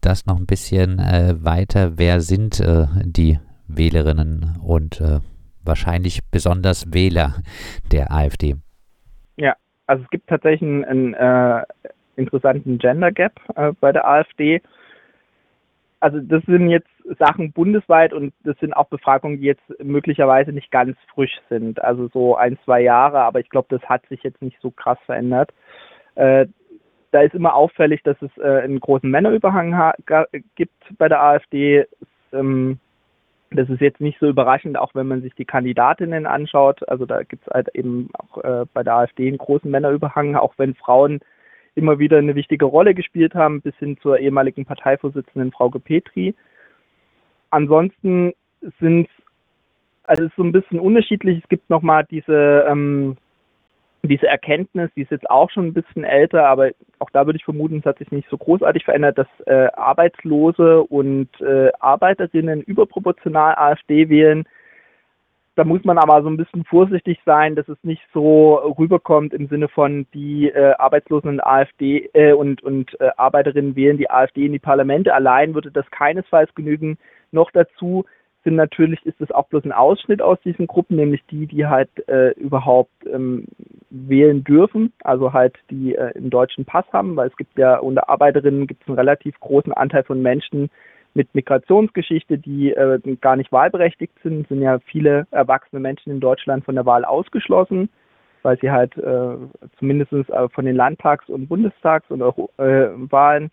das 0.00 0.26
noch 0.26 0.38
ein 0.38 0.46
bisschen 0.46 0.98
äh, 0.98 1.36
weiter. 1.38 1.98
Wer 1.98 2.20
sind 2.20 2.58
äh, 2.58 2.86
die 3.04 3.38
Wählerinnen 3.68 4.56
und 4.62 5.00
äh, 5.00 5.20
wahrscheinlich 5.66 6.20
besonders 6.30 6.92
Wähler 6.92 7.34
der 7.92 8.12
AfD? 8.12 8.56
Ja, 9.36 9.54
also 9.86 10.02
es 10.04 10.10
gibt 10.10 10.28
tatsächlich 10.28 10.62
einen, 10.62 11.14
äh, 11.14 11.62
interessanten 12.16 12.78
Gender 12.78 13.12
Gap 13.12 13.34
bei 13.80 13.92
der 13.92 14.08
AfD. 14.08 14.62
Also 16.00 16.20
das 16.20 16.42
sind 16.44 16.68
jetzt 16.68 16.88
Sachen 17.18 17.52
bundesweit 17.52 18.12
und 18.12 18.32
das 18.44 18.58
sind 18.58 18.74
auch 18.74 18.88
Befragungen, 18.88 19.40
die 19.40 19.46
jetzt 19.46 19.62
möglicherweise 19.82 20.52
nicht 20.52 20.70
ganz 20.70 20.96
frisch 21.14 21.38
sind. 21.48 21.82
Also 21.82 22.08
so 22.08 22.36
ein, 22.36 22.58
zwei 22.64 22.80
Jahre, 22.80 23.20
aber 23.20 23.40
ich 23.40 23.48
glaube, 23.48 23.68
das 23.70 23.82
hat 23.88 24.06
sich 24.08 24.22
jetzt 24.22 24.42
nicht 24.42 24.58
so 24.60 24.70
krass 24.70 24.98
verändert. 25.06 25.52
Äh, 26.16 26.46
da 27.12 27.20
ist 27.20 27.34
immer 27.34 27.54
auffällig, 27.54 28.02
dass 28.02 28.20
es 28.20 28.30
äh, 28.38 28.62
einen 28.62 28.80
großen 28.80 29.10
Männerüberhang 29.10 29.92
gibt 30.54 30.98
bei 30.98 31.08
der 31.08 31.22
AfD. 31.22 31.86
Ähm, 32.32 32.78
das 33.50 33.68
ist 33.68 33.80
jetzt 33.80 34.00
nicht 34.00 34.18
so 34.18 34.26
überraschend, 34.26 34.76
auch 34.76 34.94
wenn 34.94 35.06
man 35.06 35.22
sich 35.22 35.34
die 35.34 35.44
Kandidatinnen 35.44 36.26
anschaut. 36.26 36.86
Also 36.88 37.06
da 37.06 37.22
gibt 37.22 37.46
es 37.46 37.52
halt 37.52 37.68
eben 37.74 38.10
auch 38.14 38.42
äh, 38.44 38.66
bei 38.72 38.82
der 38.82 38.96
AfD 38.96 39.28
einen 39.28 39.38
großen 39.38 39.70
Männerüberhang, 39.70 40.34
auch 40.36 40.54
wenn 40.56 40.74
Frauen 40.74 41.20
immer 41.74 41.98
wieder 41.98 42.18
eine 42.18 42.34
wichtige 42.34 42.64
Rolle 42.64 42.94
gespielt 42.94 43.34
haben, 43.34 43.60
bis 43.60 43.74
hin 43.76 43.98
zur 44.00 44.18
ehemaligen 44.18 44.64
Parteivorsitzenden 44.64 45.52
Frau 45.52 45.68
Petri. 45.68 46.34
Ansonsten 47.50 48.32
sind 48.80 49.08
also 50.06 50.24
es 50.24 50.30
ist 50.30 50.36
so 50.36 50.44
ein 50.44 50.52
bisschen 50.52 50.80
unterschiedlich. 50.80 51.42
Es 51.42 51.48
gibt 51.48 51.68
nochmal 51.68 52.06
diese 52.08 52.64
ähm, 52.68 53.16
diese 54.08 54.26
Erkenntnis, 54.26 54.90
die 54.96 55.02
ist 55.02 55.10
jetzt 55.10 55.28
auch 55.30 55.50
schon 55.50 55.66
ein 55.66 55.74
bisschen 55.74 56.04
älter, 56.04 56.46
aber 56.46 56.70
auch 56.98 57.10
da 57.10 57.26
würde 57.26 57.38
ich 57.38 57.44
vermuten, 57.44 57.78
es 57.78 57.84
hat 57.84 57.98
sich 57.98 58.10
nicht 58.10 58.28
so 58.28 58.36
großartig 58.36 58.84
verändert, 58.84 59.18
dass 59.18 59.26
äh, 59.46 59.68
Arbeitslose 59.74 60.82
und 60.82 61.28
äh, 61.40 61.70
Arbeiterinnen 61.80 62.62
überproportional 62.62 63.54
AfD 63.56 64.08
wählen. 64.08 64.44
Da 65.56 65.64
muss 65.64 65.84
man 65.84 65.96
aber 65.96 66.22
so 66.22 66.28
ein 66.28 66.36
bisschen 66.36 66.64
vorsichtig 66.64 67.18
sein, 67.24 67.54
dass 67.54 67.66
es 67.68 67.78
nicht 67.82 68.02
so 68.12 68.56
rüberkommt 68.78 69.32
im 69.32 69.48
Sinne 69.48 69.68
von 69.68 70.06
die 70.12 70.48
äh, 70.50 70.74
Arbeitslosen 70.78 71.30
und 71.30 71.40
AfD 71.40 72.10
äh, 72.12 72.34
und, 72.34 72.62
und 72.62 73.00
äh, 73.00 73.10
Arbeiterinnen 73.16 73.74
wählen 73.74 73.96
die 73.96 74.10
AfD 74.10 74.44
in 74.44 74.52
die 74.52 74.58
Parlamente. 74.58 75.14
Allein 75.14 75.54
würde 75.54 75.70
das 75.70 75.90
keinesfalls 75.90 76.54
genügen. 76.54 76.98
Noch 77.32 77.50
dazu 77.50 78.04
sind 78.46 78.54
natürlich, 78.54 79.04
ist 79.04 79.20
es 79.20 79.32
auch 79.32 79.48
bloß 79.48 79.64
ein 79.64 79.72
Ausschnitt 79.72 80.22
aus 80.22 80.38
diesen 80.44 80.68
Gruppen, 80.68 80.96
nämlich 80.96 81.20
die, 81.26 81.48
die 81.48 81.66
halt 81.66 81.90
äh, 82.08 82.30
überhaupt 82.38 82.92
ähm, 83.12 83.46
wählen 83.90 84.44
dürfen, 84.44 84.92
also 85.02 85.32
halt 85.32 85.56
die 85.68 85.96
äh, 85.96 86.16
einen 86.16 86.30
deutschen 86.30 86.64
Pass 86.64 86.84
haben, 86.92 87.16
weil 87.16 87.28
es 87.28 87.36
gibt 87.36 87.58
ja 87.58 87.78
unter 87.78 88.08
Arbeiterinnen 88.08 88.68
gibt 88.68 88.82
es 88.82 88.88
einen 88.88 88.98
relativ 88.98 89.38
großen 89.40 89.72
Anteil 89.72 90.04
von 90.04 90.22
Menschen 90.22 90.70
mit 91.14 91.34
Migrationsgeschichte, 91.34 92.38
die 92.38 92.70
äh, 92.70 93.00
gar 93.20 93.34
nicht 93.34 93.50
wahlberechtigt 93.50 94.14
sind, 94.22 94.46
sind 94.46 94.62
ja 94.62 94.78
viele 94.78 95.26
erwachsene 95.32 95.80
Menschen 95.80 96.12
in 96.12 96.20
Deutschland 96.20 96.64
von 96.64 96.76
der 96.76 96.86
Wahl 96.86 97.04
ausgeschlossen, 97.04 97.88
weil 98.42 98.56
sie 98.60 98.70
halt 98.70 98.96
äh, 98.96 99.36
zumindest 99.80 100.12
äh, 100.12 100.48
von 100.50 100.66
den 100.66 100.76
Landtags- 100.76 101.28
und 101.28 101.48
Bundestags- 101.48 102.10
und 102.10 102.20
äh, 102.20 102.90
Wahlen 103.10 103.50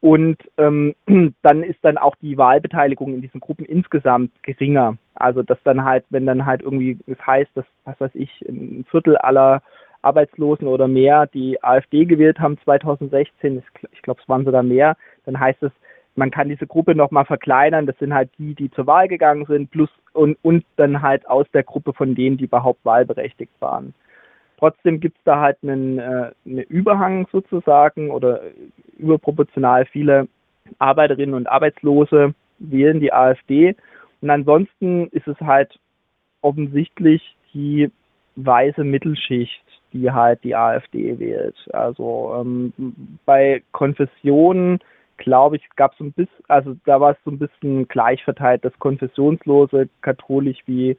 und 0.00 0.38
ähm, 0.56 0.94
dann 1.42 1.62
ist 1.62 1.78
dann 1.82 1.98
auch 1.98 2.16
die 2.16 2.38
Wahlbeteiligung 2.38 3.14
in 3.14 3.22
diesen 3.22 3.40
Gruppen 3.40 3.64
insgesamt 3.64 4.30
geringer. 4.42 4.96
Also 5.14 5.42
dass 5.42 5.58
dann 5.64 5.84
halt, 5.84 6.04
wenn 6.10 6.26
dann 6.26 6.46
halt 6.46 6.62
irgendwie 6.62 6.98
es 7.06 7.18
heißt, 7.26 7.50
dass, 7.54 7.66
was 7.84 8.00
weiß 8.00 8.14
ich, 8.14 8.30
ein 8.48 8.84
Viertel 8.90 9.16
aller 9.16 9.62
Arbeitslosen 10.02 10.66
oder 10.66 10.88
mehr 10.88 11.26
die 11.26 11.62
AfD 11.62 12.06
gewählt 12.06 12.40
haben 12.40 12.58
2016, 12.64 13.62
ich 13.92 14.02
glaube, 14.02 14.20
es 14.22 14.28
waren 14.28 14.46
sogar 14.46 14.62
mehr, 14.62 14.96
dann 15.26 15.38
heißt 15.38 15.62
es, 15.62 15.72
man 16.16 16.30
kann 16.30 16.48
diese 16.48 16.66
Gruppe 16.66 16.94
nochmal 16.94 17.24
verkleinern. 17.24 17.86
Das 17.86 17.98
sind 17.98 18.12
halt 18.12 18.30
die, 18.38 18.54
die 18.54 18.70
zur 18.70 18.86
Wahl 18.86 19.08
gegangen 19.08 19.46
sind, 19.46 19.70
plus 19.70 19.90
und, 20.12 20.36
und 20.42 20.64
dann 20.76 21.02
halt 21.02 21.28
aus 21.28 21.46
der 21.52 21.62
Gruppe 21.62 21.92
von 21.92 22.14
denen, 22.14 22.36
die 22.36 22.44
überhaupt 22.44 22.84
wahlberechtigt 22.84 23.52
waren. 23.60 23.94
Trotzdem 24.60 25.00
gibt 25.00 25.16
es 25.16 25.24
da 25.24 25.40
halt 25.40 25.56
einen, 25.62 25.98
äh, 25.98 26.32
einen 26.44 26.58
Überhang 26.68 27.26
sozusagen 27.32 28.10
oder 28.10 28.42
überproportional 28.98 29.86
viele 29.86 30.28
Arbeiterinnen 30.78 31.34
und 31.34 31.46
Arbeitslose 31.46 32.34
wählen 32.58 33.00
die 33.00 33.12
AfD. 33.12 33.74
Und 34.20 34.28
ansonsten 34.28 35.08
ist 35.08 35.26
es 35.26 35.40
halt 35.40 35.78
offensichtlich 36.42 37.36
die 37.54 37.90
weiße 38.36 38.84
Mittelschicht, 38.84 39.64
die 39.94 40.10
halt 40.10 40.44
die 40.44 40.54
AfD 40.54 41.18
wählt. 41.18 41.56
Also 41.72 42.36
ähm, 42.38 42.74
bei 43.24 43.62
Konfessionen, 43.72 44.80
glaube 45.16 45.56
ich, 45.56 45.62
gab 45.76 45.94
es 45.94 46.00
ein 46.00 46.12
bisschen, 46.12 46.44
also 46.48 46.76
da 46.84 47.00
war 47.00 47.12
es 47.12 47.18
so 47.24 47.30
ein 47.30 47.38
bisschen 47.38 47.88
gleich 47.88 48.22
verteilt, 48.24 48.62
dass 48.62 48.78
konfessionslose, 48.78 49.88
katholisch 50.02 50.58
wie 50.66 50.98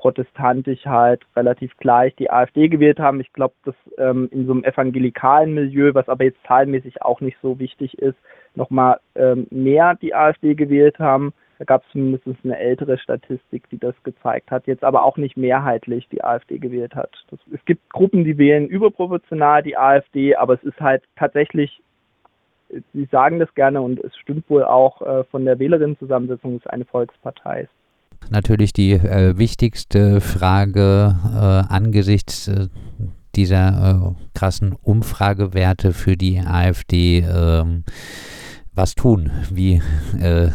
protestantisch 0.00 0.86
halt 0.86 1.20
relativ 1.36 1.76
gleich 1.76 2.16
die 2.16 2.30
AfD 2.30 2.68
gewählt 2.68 2.98
haben. 2.98 3.20
Ich 3.20 3.32
glaube, 3.34 3.54
dass 3.66 3.74
ähm, 3.98 4.30
in 4.32 4.46
so 4.46 4.52
einem 4.52 4.64
evangelikalen 4.64 5.52
Milieu, 5.52 5.92
was 5.92 6.08
aber 6.08 6.24
jetzt 6.24 6.42
zahlenmäßig 6.46 7.02
auch 7.02 7.20
nicht 7.20 7.36
so 7.42 7.58
wichtig 7.58 7.98
ist, 7.98 8.16
nochmal 8.54 8.98
ähm, 9.14 9.46
mehr 9.50 9.96
die 10.00 10.14
AfD 10.14 10.54
gewählt 10.54 10.98
haben. 10.98 11.34
Da 11.58 11.66
gab 11.66 11.82
es 11.84 11.90
zumindest 11.92 12.26
eine 12.42 12.58
ältere 12.58 12.96
Statistik, 12.96 13.68
die 13.68 13.78
das 13.78 13.94
gezeigt 14.02 14.50
hat, 14.50 14.66
jetzt 14.66 14.84
aber 14.84 15.04
auch 15.04 15.18
nicht 15.18 15.36
mehrheitlich 15.36 16.08
die 16.08 16.24
AfD 16.24 16.58
gewählt 16.58 16.94
hat. 16.94 17.10
Das, 17.30 17.38
es 17.52 17.62
gibt 17.66 17.90
Gruppen, 17.90 18.24
die 18.24 18.38
wählen 18.38 18.66
überproportional 18.66 19.62
die 19.62 19.76
AfD, 19.76 20.34
aber 20.34 20.54
es 20.54 20.62
ist 20.62 20.80
halt 20.80 21.02
tatsächlich, 21.16 21.82
Sie 22.94 23.04
sagen 23.10 23.38
das 23.38 23.54
gerne 23.54 23.82
und 23.82 24.00
es 24.00 24.16
stimmt 24.16 24.48
wohl 24.48 24.64
auch 24.64 25.02
äh, 25.02 25.24
von 25.24 25.44
der 25.44 25.58
Wählerinnenzusammensetzung, 25.58 26.56
es 26.56 26.64
ist 26.64 26.70
eine 26.70 26.86
Volkspartei 26.86 27.68
natürlich 28.28 28.72
die 28.72 28.92
äh, 28.92 29.36
wichtigste 29.38 30.20
Frage 30.20 31.16
äh, 31.24 31.72
angesichts 31.72 32.48
äh, 32.48 32.68
dieser 33.34 34.12
äh, 34.12 34.24
krassen 34.34 34.72
Umfragewerte 34.72 35.92
für 35.92 36.16
die 36.16 36.40
AfD. 36.40 37.20
Ähm, 37.20 37.84
was 38.72 38.94
tun? 38.94 39.30
Wie 39.50 39.82
äh, 40.20 40.50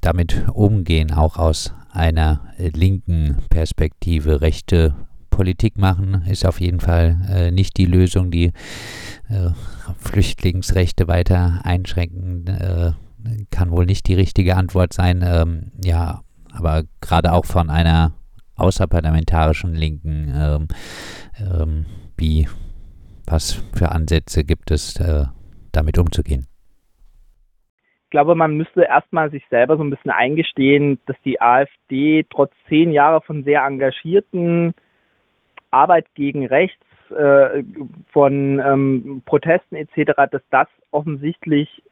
damit 0.00 0.44
umgehen, 0.52 1.12
auch 1.12 1.36
aus 1.36 1.72
einer 1.90 2.40
linken 2.58 3.38
Perspektive. 3.50 4.40
Rechte 4.40 4.94
Politik 5.28 5.76
machen 5.76 6.22
ist 6.28 6.46
auf 6.46 6.60
jeden 6.60 6.80
Fall 6.80 7.18
äh, 7.28 7.50
nicht 7.50 7.76
die 7.76 7.86
Lösung, 7.86 8.30
die 8.30 8.52
Flüchtlingsrechte 9.98 11.08
weiter 11.08 11.60
einschränken 11.64 12.96
kann 13.50 13.70
wohl 13.70 13.86
nicht 13.86 14.06
die 14.08 14.14
richtige 14.14 14.56
Antwort 14.56 14.92
sein. 14.92 15.24
Ähm, 15.26 15.72
ja, 15.82 16.20
aber 16.52 16.82
gerade 17.00 17.32
auch 17.32 17.44
von 17.44 17.70
einer 17.70 18.12
außerparlamentarischen 18.56 19.74
Linken, 19.74 20.32
ähm, 20.34 20.68
ähm, 21.38 21.86
wie, 22.16 22.48
was 23.26 23.64
für 23.74 23.92
Ansätze 23.92 24.44
gibt 24.44 24.70
es, 24.70 24.98
äh, 25.00 25.26
damit 25.72 25.98
umzugehen? 25.98 26.46
Ich 28.04 28.10
glaube, 28.10 28.34
man 28.34 28.56
müsste 28.56 28.84
erstmal 28.84 29.30
sich 29.30 29.44
selber 29.50 29.76
so 29.76 29.84
ein 29.84 29.90
bisschen 29.90 30.10
eingestehen, 30.10 30.98
dass 31.06 31.16
die 31.24 31.40
AfD 31.40 32.24
trotz 32.30 32.52
zehn 32.68 32.90
Jahre 32.90 33.20
von 33.20 33.44
sehr 33.44 33.62
engagierten 33.64 34.74
Arbeit 35.70 36.06
gegen 36.14 36.46
rechts, 36.46 36.82
äh, 37.10 37.62
von 38.12 38.60
ähm, 38.60 39.22
Protesten 39.26 39.76
etc., 39.76 40.12
dass 40.30 40.42
das 40.50 40.68
offensichtlich 40.90 41.82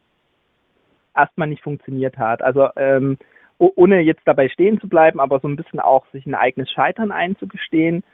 erstmal 1.16 1.48
nicht 1.48 1.62
funktioniert 1.62 2.18
hat. 2.18 2.42
Also 2.42 2.68
ähm, 2.76 3.18
ohne 3.58 4.00
jetzt 4.00 4.22
dabei 4.26 4.48
stehen 4.48 4.80
zu 4.80 4.88
bleiben, 4.88 5.20
aber 5.20 5.40
so 5.40 5.48
ein 5.48 5.56
bisschen 5.56 5.80
auch 5.80 6.06
sich 6.12 6.26
ein 6.26 6.34
eigenes 6.34 6.70
Scheitern 6.70 7.10
einzugestehen 7.10 8.04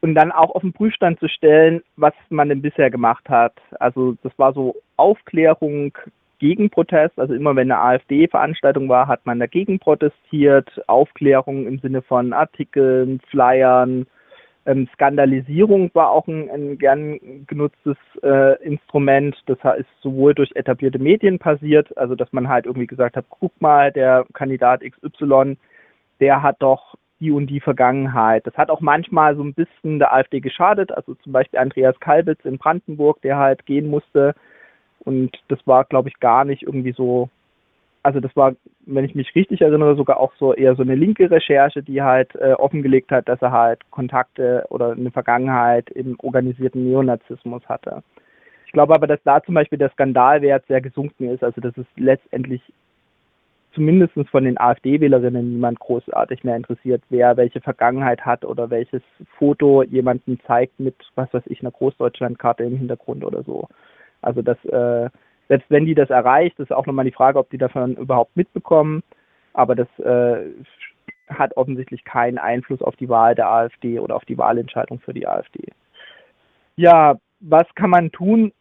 und 0.00 0.14
dann 0.14 0.32
auch 0.32 0.54
auf 0.54 0.62
den 0.62 0.72
Prüfstand 0.72 1.20
zu 1.20 1.28
stellen, 1.28 1.82
was 1.96 2.14
man 2.30 2.48
denn 2.48 2.62
bisher 2.62 2.90
gemacht 2.90 3.28
hat. 3.28 3.54
Also 3.78 4.16
das 4.22 4.32
war 4.38 4.52
so 4.52 4.76
Aufklärung 4.96 5.96
gegen 6.38 6.70
Protest, 6.70 7.18
also 7.18 7.34
immer 7.34 7.54
wenn 7.54 7.70
eine 7.70 7.80
AfD-Veranstaltung 7.80 8.88
war, 8.88 9.06
hat 9.06 9.26
man 9.26 9.38
dagegen 9.38 9.78
protestiert, 9.78 10.68
Aufklärung 10.88 11.66
im 11.66 11.78
Sinne 11.80 12.00
von 12.00 12.32
Artikeln, 12.32 13.20
Flyern, 13.28 14.06
ähm, 14.66 14.88
Skandalisierung 14.92 15.90
war 15.94 16.10
auch 16.10 16.26
ein, 16.28 16.50
ein 16.50 16.78
gern 16.78 17.46
genutztes 17.46 17.96
äh, 18.22 18.62
Instrument. 18.62 19.36
Das 19.46 19.58
ist 19.78 19.88
sowohl 20.02 20.34
durch 20.34 20.50
etablierte 20.54 20.98
Medien 20.98 21.38
passiert, 21.38 21.96
also 21.96 22.14
dass 22.14 22.32
man 22.32 22.48
halt 22.48 22.66
irgendwie 22.66 22.86
gesagt 22.86 23.16
hat, 23.16 23.24
guck 23.30 23.58
mal, 23.60 23.90
der 23.90 24.26
Kandidat 24.34 24.82
XY, 24.82 25.56
der 26.20 26.42
hat 26.42 26.56
doch 26.60 26.94
die 27.20 27.30
und 27.30 27.48
die 27.48 27.60
Vergangenheit. 27.60 28.46
Das 28.46 28.56
hat 28.56 28.70
auch 28.70 28.80
manchmal 28.80 29.36
so 29.36 29.42
ein 29.42 29.54
bisschen 29.54 29.98
der 29.98 30.12
AfD 30.12 30.40
geschadet, 30.40 30.92
also 30.92 31.14
zum 31.14 31.32
Beispiel 31.32 31.58
Andreas 31.58 31.98
Kalbitz 32.00 32.44
in 32.44 32.58
Brandenburg, 32.58 33.20
der 33.22 33.36
halt 33.38 33.66
gehen 33.66 33.88
musste. 33.88 34.34
Und 35.00 35.30
das 35.48 35.58
war, 35.66 35.84
glaube 35.84 36.08
ich, 36.08 36.20
gar 36.20 36.44
nicht 36.44 36.62
irgendwie 36.62 36.92
so 36.92 37.30
also 38.02 38.20
das 38.20 38.34
war, 38.34 38.54
wenn 38.86 39.04
ich 39.04 39.14
mich 39.14 39.34
richtig 39.34 39.60
erinnere, 39.60 39.96
sogar 39.96 40.18
auch 40.18 40.32
so 40.38 40.54
eher 40.54 40.74
so 40.74 40.82
eine 40.82 40.94
linke 40.94 41.30
Recherche, 41.30 41.82
die 41.82 42.02
halt 42.02 42.34
äh, 42.36 42.52
offengelegt 42.54 43.10
hat, 43.10 43.28
dass 43.28 43.42
er 43.42 43.52
halt 43.52 43.80
Kontakte 43.90 44.66
oder 44.70 44.92
eine 44.92 45.10
Vergangenheit 45.10 45.90
im 45.90 46.16
organisierten 46.20 46.84
Neonazismus 46.84 47.62
hatte. 47.68 48.02
Ich 48.66 48.72
glaube 48.72 48.94
aber, 48.94 49.06
dass 49.06 49.22
da 49.24 49.42
zum 49.42 49.54
Beispiel 49.54 49.78
der 49.78 49.90
Skandalwert 49.90 50.64
sehr 50.66 50.80
gesunken 50.80 51.28
ist, 51.28 51.42
also 51.42 51.60
dass 51.60 51.76
es 51.76 51.86
letztendlich 51.96 52.62
zumindest 53.74 54.14
von 54.30 54.44
den 54.44 54.58
AfD-Wählerinnen 54.58 55.52
niemand 55.52 55.78
großartig 55.78 56.44
mehr 56.44 56.56
interessiert, 56.56 57.02
wer 57.08 57.36
welche 57.36 57.60
Vergangenheit 57.60 58.24
hat 58.24 58.44
oder 58.44 58.70
welches 58.70 59.02
Foto 59.38 59.82
jemanden 59.82 60.40
zeigt 60.46 60.80
mit, 60.80 60.94
was 61.14 61.32
weiß 61.32 61.42
ich, 61.46 61.60
einer 61.60 61.70
Großdeutschlandkarte 61.70 62.64
im 62.64 62.76
Hintergrund 62.76 63.24
oder 63.24 63.42
so. 63.42 63.68
Also 64.22 64.42
das 64.42 64.62
äh, 64.64 65.10
selbst 65.50 65.68
wenn 65.68 65.84
die 65.84 65.96
das 65.96 66.10
erreicht, 66.10 66.60
ist 66.60 66.72
auch 66.72 66.86
nochmal 66.86 67.04
die 67.04 67.10
Frage, 67.10 67.36
ob 67.36 67.50
die 67.50 67.58
davon 67.58 67.96
überhaupt 67.96 68.36
mitbekommen. 68.36 69.02
Aber 69.52 69.74
das 69.74 69.88
äh, 69.98 70.46
hat 71.28 71.56
offensichtlich 71.56 72.04
keinen 72.04 72.38
Einfluss 72.38 72.80
auf 72.82 72.94
die 72.94 73.08
Wahl 73.08 73.34
der 73.34 73.48
AfD 73.48 73.98
oder 73.98 74.14
auf 74.14 74.24
die 74.24 74.38
Wahlentscheidung 74.38 75.00
für 75.00 75.12
die 75.12 75.26
AfD. 75.26 75.72
Ja, 76.76 77.16
was 77.40 77.66
kann 77.74 77.90
man 77.90 78.12
tun? 78.12 78.52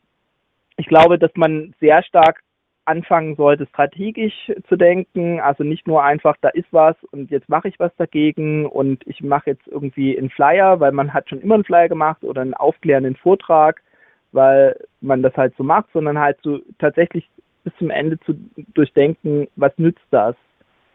Ich 0.77 0.87
glaube, 0.87 1.19
dass 1.19 1.29
man 1.35 1.75
sehr 1.79 2.01
stark 2.01 2.41
anfangen 2.85 3.35
sollte, 3.35 3.67
strategisch 3.67 4.51
zu 4.67 4.75
denken. 4.75 5.39
Also 5.41 5.63
nicht 5.63 5.87
nur 5.87 6.03
einfach, 6.03 6.37
da 6.41 6.49
ist 6.49 6.73
was 6.73 6.95
und 7.11 7.29
jetzt 7.29 7.49
mache 7.49 7.67
ich 7.67 7.79
was 7.79 7.95
dagegen 7.97 8.65
und 8.65 9.05
ich 9.05 9.21
mache 9.21 9.51
jetzt 9.51 9.67
irgendwie 9.67 10.17
einen 10.17 10.31
Flyer, 10.31 10.79
weil 10.79 10.93
man 10.93 11.13
hat 11.13 11.29
schon 11.29 11.41
immer 11.41 11.53
einen 11.53 11.65
Flyer 11.65 11.87
gemacht 11.87 12.23
oder 12.23 12.41
einen 12.41 12.55
aufklärenden 12.55 13.15
Vortrag, 13.15 13.83
weil 14.31 14.75
man 15.01 15.21
das 15.21 15.35
halt 15.35 15.53
so 15.57 15.63
macht, 15.63 15.87
sondern 15.93 16.19
halt 16.19 16.37
so 16.43 16.59
tatsächlich 16.77 17.29
bis 17.63 17.73
zum 17.77 17.89
Ende 17.89 18.19
zu 18.21 18.33
durchdenken, 18.73 19.47
was 19.55 19.71
nützt 19.77 20.05
das? 20.11 20.35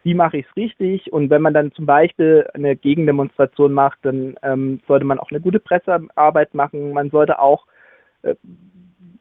Wie 0.03 0.13
mache 0.13 0.37
ich 0.37 0.45
es 0.47 0.55
richtig? 0.55 1.11
Und 1.11 1.29
wenn 1.29 1.41
man 1.41 1.53
dann 1.53 1.71
zum 1.71 1.85
Beispiel 1.85 2.47
eine 2.53 2.75
Gegendemonstration 2.75 3.73
macht, 3.73 3.99
dann 4.03 4.35
ähm, 4.43 4.79
sollte 4.87 5.05
man 5.05 5.19
auch 5.19 5.31
eine 5.31 5.41
gute 5.41 5.59
Pressearbeit 5.59 6.53
machen. 6.53 6.93
Man 6.93 7.09
sollte 7.09 7.39
auch 7.39 7.65
äh, 8.21 8.35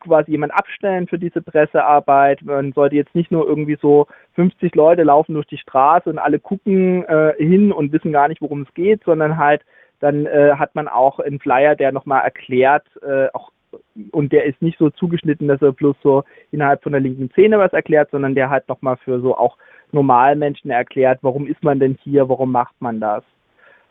quasi 0.00 0.32
jemand 0.32 0.52
abstellen 0.52 1.08
für 1.08 1.18
diese 1.18 1.40
Pressearbeit. 1.40 2.42
Man 2.42 2.72
sollte 2.72 2.96
jetzt 2.96 3.14
nicht 3.14 3.32
nur 3.32 3.46
irgendwie 3.46 3.78
so 3.80 4.06
50 4.34 4.74
Leute 4.74 5.02
laufen 5.02 5.34
durch 5.34 5.46
die 5.46 5.58
Straße 5.58 6.10
und 6.10 6.18
alle 6.18 6.38
gucken 6.38 7.04
äh, 7.04 7.34
hin 7.38 7.72
und 7.72 7.92
wissen 7.92 8.12
gar 8.12 8.28
nicht, 8.28 8.42
worum 8.42 8.62
es 8.62 8.74
geht, 8.74 9.02
sondern 9.04 9.38
halt 9.38 9.62
dann 10.00 10.26
äh, 10.26 10.52
hat 10.56 10.74
man 10.74 10.86
auch 10.86 11.18
einen 11.18 11.40
Flyer, 11.40 11.76
der 11.76 11.90
nochmal 11.90 12.22
erklärt, 12.22 12.84
äh, 13.02 13.28
auch 13.32 13.52
und 14.10 14.32
der 14.32 14.44
ist 14.44 14.60
nicht 14.62 14.78
so 14.78 14.90
zugeschnitten, 14.90 15.48
dass 15.48 15.62
er 15.62 15.72
bloß 15.72 15.96
so 16.02 16.24
innerhalb 16.50 16.82
von 16.82 16.92
der 16.92 17.00
linken 17.00 17.30
Szene 17.30 17.58
was 17.58 17.72
erklärt, 17.72 18.10
sondern 18.10 18.34
der 18.34 18.50
hat 18.50 18.68
nochmal 18.68 18.96
für 18.96 19.20
so 19.20 19.36
auch 19.36 19.56
Normalmenschen 19.92 20.70
erklärt, 20.70 21.20
warum 21.22 21.46
ist 21.46 21.62
man 21.62 21.78
denn 21.78 21.96
hier, 22.02 22.28
warum 22.28 22.52
macht 22.52 22.74
man 22.80 23.00
das. 23.00 23.22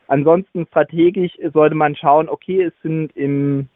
Ansonsten 0.08 0.66
strategisch 0.68 1.34
sollte 1.54 1.76
man 1.76 1.96
schauen, 1.96 2.30
okay, 2.30 2.64
es 2.64 2.74
sind 2.84 3.16
im, 3.16 3.70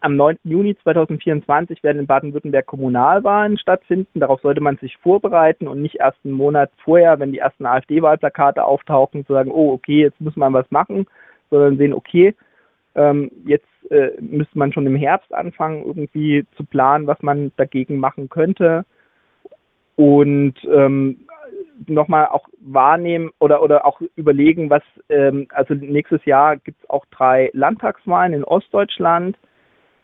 am 0.00 0.16
9. 0.16 0.36
Juni 0.44 0.76
2024 0.82 1.82
werden 1.82 2.00
in 2.00 2.06
Baden-Württemberg 2.06 2.66
Kommunalwahlen 2.66 3.58
stattfinden. 3.58 4.20
Darauf 4.20 4.40
sollte 4.42 4.60
man 4.60 4.76
sich 4.76 4.96
vorbereiten 4.98 5.66
und 5.66 5.82
nicht 5.82 5.96
erst 5.96 6.18
einen 6.24 6.34
Monat 6.34 6.70
vorher, 6.84 7.18
wenn 7.18 7.32
die 7.32 7.38
ersten 7.38 7.66
AfD-Wahlplakate 7.66 8.64
auftauchen, 8.64 9.26
zu 9.26 9.32
sagen, 9.32 9.50
oh, 9.50 9.72
okay, 9.72 10.02
jetzt 10.02 10.20
muss 10.20 10.36
man 10.36 10.52
was 10.52 10.70
machen, 10.70 11.06
sondern 11.50 11.78
sehen, 11.78 11.94
okay, 11.94 12.34
ähm, 12.94 13.30
jetzt 13.44 13.66
äh, 13.90 14.10
müsste 14.20 14.58
man 14.58 14.72
schon 14.72 14.86
im 14.86 14.96
Herbst 14.96 15.32
anfangen, 15.32 15.84
irgendwie 15.84 16.46
zu 16.56 16.64
planen, 16.64 17.06
was 17.06 17.20
man 17.22 17.52
dagegen 17.56 17.98
machen 17.98 18.28
könnte. 18.28 18.84
Und 19.96 20.54
ähm, 20.64 21.26
nochmal 21.86 22.26
auch 22.26 22.46
wahrnehmen 22.60 23.30
oder, 23.38 23.62
oder 23.62 23.86
auch 23.86 24.00
überlegen, 24.16 24.70
was, 24.70 24.82
ähm, 25.08 25.46
also 25.50 25.74
nächstes 25.74 26.24
Jahr 26.24 26.56
gibt 26.56 26.82
es 26.82 26.90
auch 26.90 27.04
drei 27.10 27.50
Landtagswahlen 27.52 28.32
in 28.32 28.44
Ostdeutschland 28.44 29.36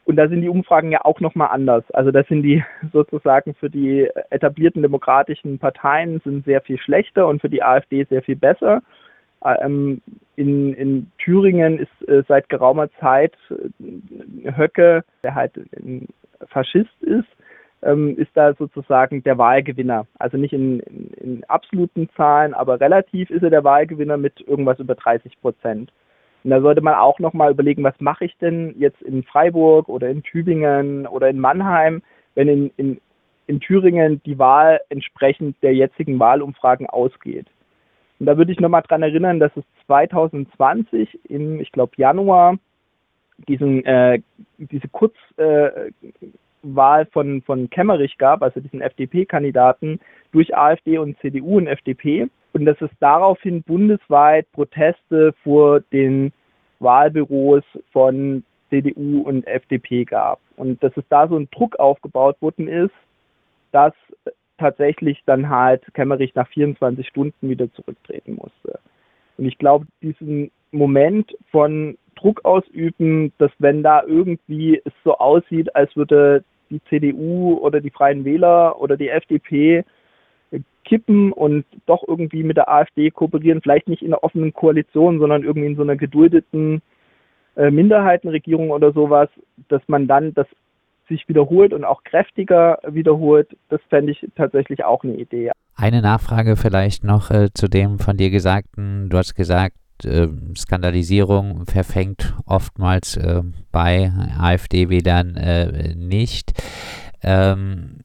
und 0.07 0.17
da 0.17 0.29
sind 0.29 0.41
die 0.41 0.49
Umfragen 0.49 0.93
ja 0.93 1.05
auch 1.05 1.21
nochmal 1.21 1.49
anders. 1.51 1.85
Also 1.93 2.13
da 2.13 2.23
sind 2.25 2.43
die 2.43 2.65
sozusagen 2.93 3.55
für 3.55 3.69
die 3.69 4.09
etablierten 4.31 4.83
demokratischen 4.83 5.59
Parteien 5.59 6.21
sind 6.25 6.45
sehr 6.45 6.61
viel 6.63 6.79
schlechter 6.79 7.27
und 7.27 7.41
für 7.41 7.51
die 7.51 7.63
AfD 7.63 8.05
sehr 8.05 8.23
viel 8.23 8.37
besser. 8.37 8.83
Ähm, 9.45 10.01
in, 10.37 10.75
in 10.75 11.13
Thüringen 11.19 11.79
ist 11.79 12.09
äh, 12.09 12.23
seit 12.27 12.49
geraumer 12.49 12.91
Zeit 13.01 13.35
äh, 13.51 14.53
Höcke, 14.57 15.05
der 15.23 15.35
halt 15.35 15.57
ein 15.77 16.09
Faschist 16.49 17.03
ist, 17.03 17.29
ähm, 17.83 18.17
ist 18.19 18.31
da 18.35 18.55
sozusagen 18.55 19.23
der 19.23 19.39
Wahlgewinner. 19.39 20.07
Also 20.19 20.37
nicht 20.37 20.53
in, 20.53 20.81
in, 20.81 21.11
in, 21.15 21.45
absoluten 21.45 22.09
Zahlen, 22.17 22.55
aber 22.55 22.81
relativ 22.81 23.31
ist 23.31 23.43
er 23.43 23.51
der 23.51 23.65
Wahlgewinner 23.65 24.17
mit 24.17 24.41
irgendwas 24.47 24.79
über 24.79 24.95
30 24.95 25.41
Prozent. 25.41 25.93
Und 26.45 26.51
da 26.51 26.61
sollte 26.61 26.81
man 26.81 26.95
auch 26.95 27.19
nochmal 27.19 27.51
überlegen, 27.51 27.83
was 27.83 27.99
mache 27.99 28.25
ich 28.25 28.37
denn 28.39 28.75
jetzt 28.79 29.03
in 29.03 29.23
Freiburg 29.25 29.89
oder 29.89 30.09
in 30.09 30.23
Tübingen 30.23 31.07
oder 31.07 31.29
in 31.29 31.41
Mannheim, 31.41 32.03
wenn 32.35 32.49
in, 32.49 32.71
in, 32.77 33.01
in 33.47 33.61
Thüringen 33.61 34.23
die 34.25 34.39
Wahl 34.39 34.81
entsprechend 34.89 35.57
der 35.63 35.75
jetzigen 35.75 36.19
Wahlumfragen 36.19 36.87
ausgeht. 36.87 37.47
Und 38.19 38.27
da 38.27 38.37
würde 38.37 38.53
ich 38.53 38.61
nochmal 38.61 38.83
dran 38.83 39.03
erinnern, 39.03 39.41
dass 39.41 39.53
es 39.57 39.65
2020 39.87 41.21
im, 41.29 41.61
ich 41.61 41.73
glaube, 41.73 41.93
Januar 41.97 42.59
diesen, 43.49 43.85
äh, 43.85 44.21
diese 44.59 44.89
Kurz, 44.89 45.15
äh, 45.37 45.91
von, 47.13 47.43
von 47.43 47.71
Kemmerich 47.71 48.19
gab, 48.19 48.43
also 48.43 48.59
diesen 48.59 48.81
FDP-Kandidaten, 48.81 50.01
durch 50.33 50.57
AfD 50.57 50.99
und 50.99 51.19
CDU 51.21 51.59
und 51.59 51.69
FDP. 51.69 52.29
Und 52.53 52.65
dass 52.65 52.81
es 52.81 52.91
daraufhin 52.99 53.63
bundesweit 53.63 54.51
Proteste 54.53 55.35
vor 55.45 55.81
den 55.81 56.33
Wahlbüros 56.81 57.63
von 57.93 58.43
CDU 58.71 59.21
und 59.21 59.47
FDP 59.47 60.05
gab. 60.05 60.41
Und 60.57 60.83
dass 60.83 60.97
es 60.97 61.05
da 61.09 61.29
so 61.29 61.37
ein 61.37 61.49
Druck 61.51 61.79
aufgebaut 61.79 62.37
worden 62.41 62.67
ist, 62.67 62.95
dass 63.73 63.95
tatsächlich 64.59 65.23
dann 65.27 65.49
halt 65.49 65.83
Kemmerich 65.95 66.35
nach 66.35 66.49
24 66.49 67.07
Stunden 67.07 67.49
wieder 67.49 67.73
zurücktreten 67.75 68.35
musste. 68.35 68.79
Und 69.39 69.47
ich 69.47 69.59
glaube, 69.59 69.87
diesen 70.03 70.51
Moment 70.73 71.37
von 71.51 71.97
Druck 72.17 72.45
ausüben, 72.45 73.33
dass 73.39 73.51
wenn 73.59 73.83
da 73.83 74.03
irgendwie 74.03 74.81
es 74.85 74.93
so 75.05 75.19
aussieht, 75.19 75.75
als 75.77 75.95
würde 75.97 76.45
die 76.71 76.81
CDU 76.89 77.55
oder 77.55 77.81
die 77.81 77.91
Freien 77.91 78.25
Wähler 78.25 78.81
oder 78.81 78.97
die 78.97 79.09
FDP 79.09 79.85
kippen 80.85 81.33
und 81.33 81.65
doch 81.87 82.05
irgendwie 82.07 82.43
mit 82.43 82.57
der 82.57 82.71
AfD 82.71 83.11
kooperieren, 83.11 83.61
vielleicht 83.61 83.89
nicht 83.89 84.03
in 84.03 84.09
einer 84.09 84.23
offenen 84.23 84.55
Koalition, 84.55 85.19
sondern 85.19 85.43
irgendwie 85.43 85.67
in 85.67 85.77
so 85.77 85.83
einer 85.83 85.97
geduldeten 85.97 86.81
äh, 87.57 87.71
Minderheitenregierung 87.71 88.71
oder 88.71 88.93
sowas, 88.93 89.29
dass 89.69 89.83
man 89.89 90.07
dann 90.07 90.33
das 90.35 90.47
sich 91.09 91.29
wiederholt 91.29 91.73
und 91.73 91.85
auch 91.85 92.03
kräftiger 92.05 92.79
wiederholt, 92.87 93.57
das 93.69 93.81
fände 93.89 94.13
ich 94.13 94.27
tatsächlich 94.37 94.85
auch 94.85 95.05
eine 95.05 95.15
Idee. 95.15 95.53
Eine 95.75 96.03
Nachfrage 96.03 96.57
vielleicht 96.57 97.05
noch 97.05 97.31
äh, 97.31 97.49
zu 97.53 97.69
dem 97.69 97.99
von 97.99 98.17
dir 98.17 98.31
Gesagten. 98.31 99.09
Du 99.09 99.19
hast 99.19 99.35
gesagt, 99.35 99.77
äh, 100.05 100.29
Skandalisierung 100.57 101.67
verfängt 101.67 102.35
oftmals 102.47 103.17
äh, 103.17 103.43
bei 103.73 104.11
AfD-Wählern 104.39 105.37
äh, 105.37 105.95
nicht. 105.95 106.53
Ähm, 107.23 108.01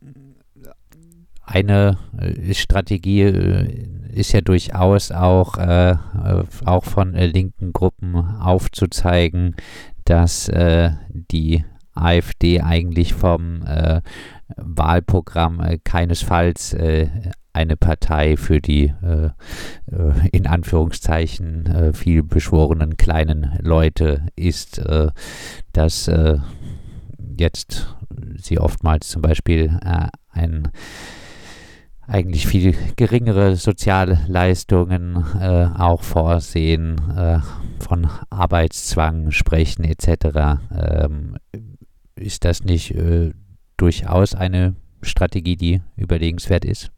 eine 1.45 1.97
äh, 2.17 2.53
Strategie 2.53 3.23
äh, 3.23 3.87
ist 4.13 4.33
ja 4.33 4.41
durchaus 4.41 5.11
auch, 5.11 5.57
äh, 5.57 5.95
auch 6.65 6.83
von 6.83 7.13
linken 7.13 7.71
Gruppen 7.71 8.15
aufzuzeigen, 8.15 9.55
dass 10.03 10.51
die 11.31 11.63
AfD 11.93 12.61
eigentlich 12.61 13.13
vom 13.13 13.63
Wahlprogramm 14.57 15.77
keinesfalls 15.83 16.75
eine 17.53 17.77
Partei 17.77 18.37
für 18.37 18.61
die 18.61 18.93
äh, 19.03 19.25
äh, 19.25 20.27
in 20.31 20.47
Anführungszeichen 20.47 21.65
äh, 21.65 21.93
viel 21.93 22.23
beschworenen 22.23 22.97
kleinen 22.97 23.57
Leute 23.61 24.25
ist, 24.35 24.79
äh, 24.79 25.09
dass 25.73 26.07
äh, 26.07 26.37
jetzt 27.37 27.95
sie 28.37 28.59
oftmals 28.59 29.09
zum 29.09 29.21
Beispiel 29.21 29.79
äh, 29.83 30.07
ein 30.31 30.69
eigentlich 32.07 32.47
viel 32.47 32.75
geringere 32.97 33.55
Sozialleistungen 33.55 35.15
auch 35.77 36.03
vorsehen, 36.03 36.99
von 37.79 38.09
Arbeitszwang 38.29 39.31
sprechen 39.31 39.85
etc. 39.85 40.59
Ähm, 40.75 41.37
ist 42.15 42.45
das 42.45 42.63
nicht 42.63 42.95
durchaus 43.77 44.35
eine 44.35 44.75
Strategie, 45.01 45.55
die 45.55 45.81
überlegenswert 45.97 46.65
ist? 46.65 46.91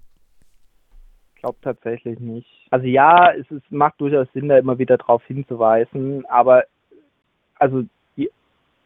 glaube 1.44 1.58
tatsächlich 1.62 2.20
nicht. 2.20 2.48
Also 2.72 2.88
ja, 2.88 3.34
es 3.34 3.50
ist, 3.52 3.70
macht 3.70 4.00
durchaus 4.00 4.28
Sinn, 4.34 4.48
da 4.48 4.58
immer 4.58 4.80
wieder 4.80 4.98
darauf 4.98 5.24
hinzuweisen, 5.26 6.26
aber 6.28 6.64
also 7.60 7.84
die 8.16 8.32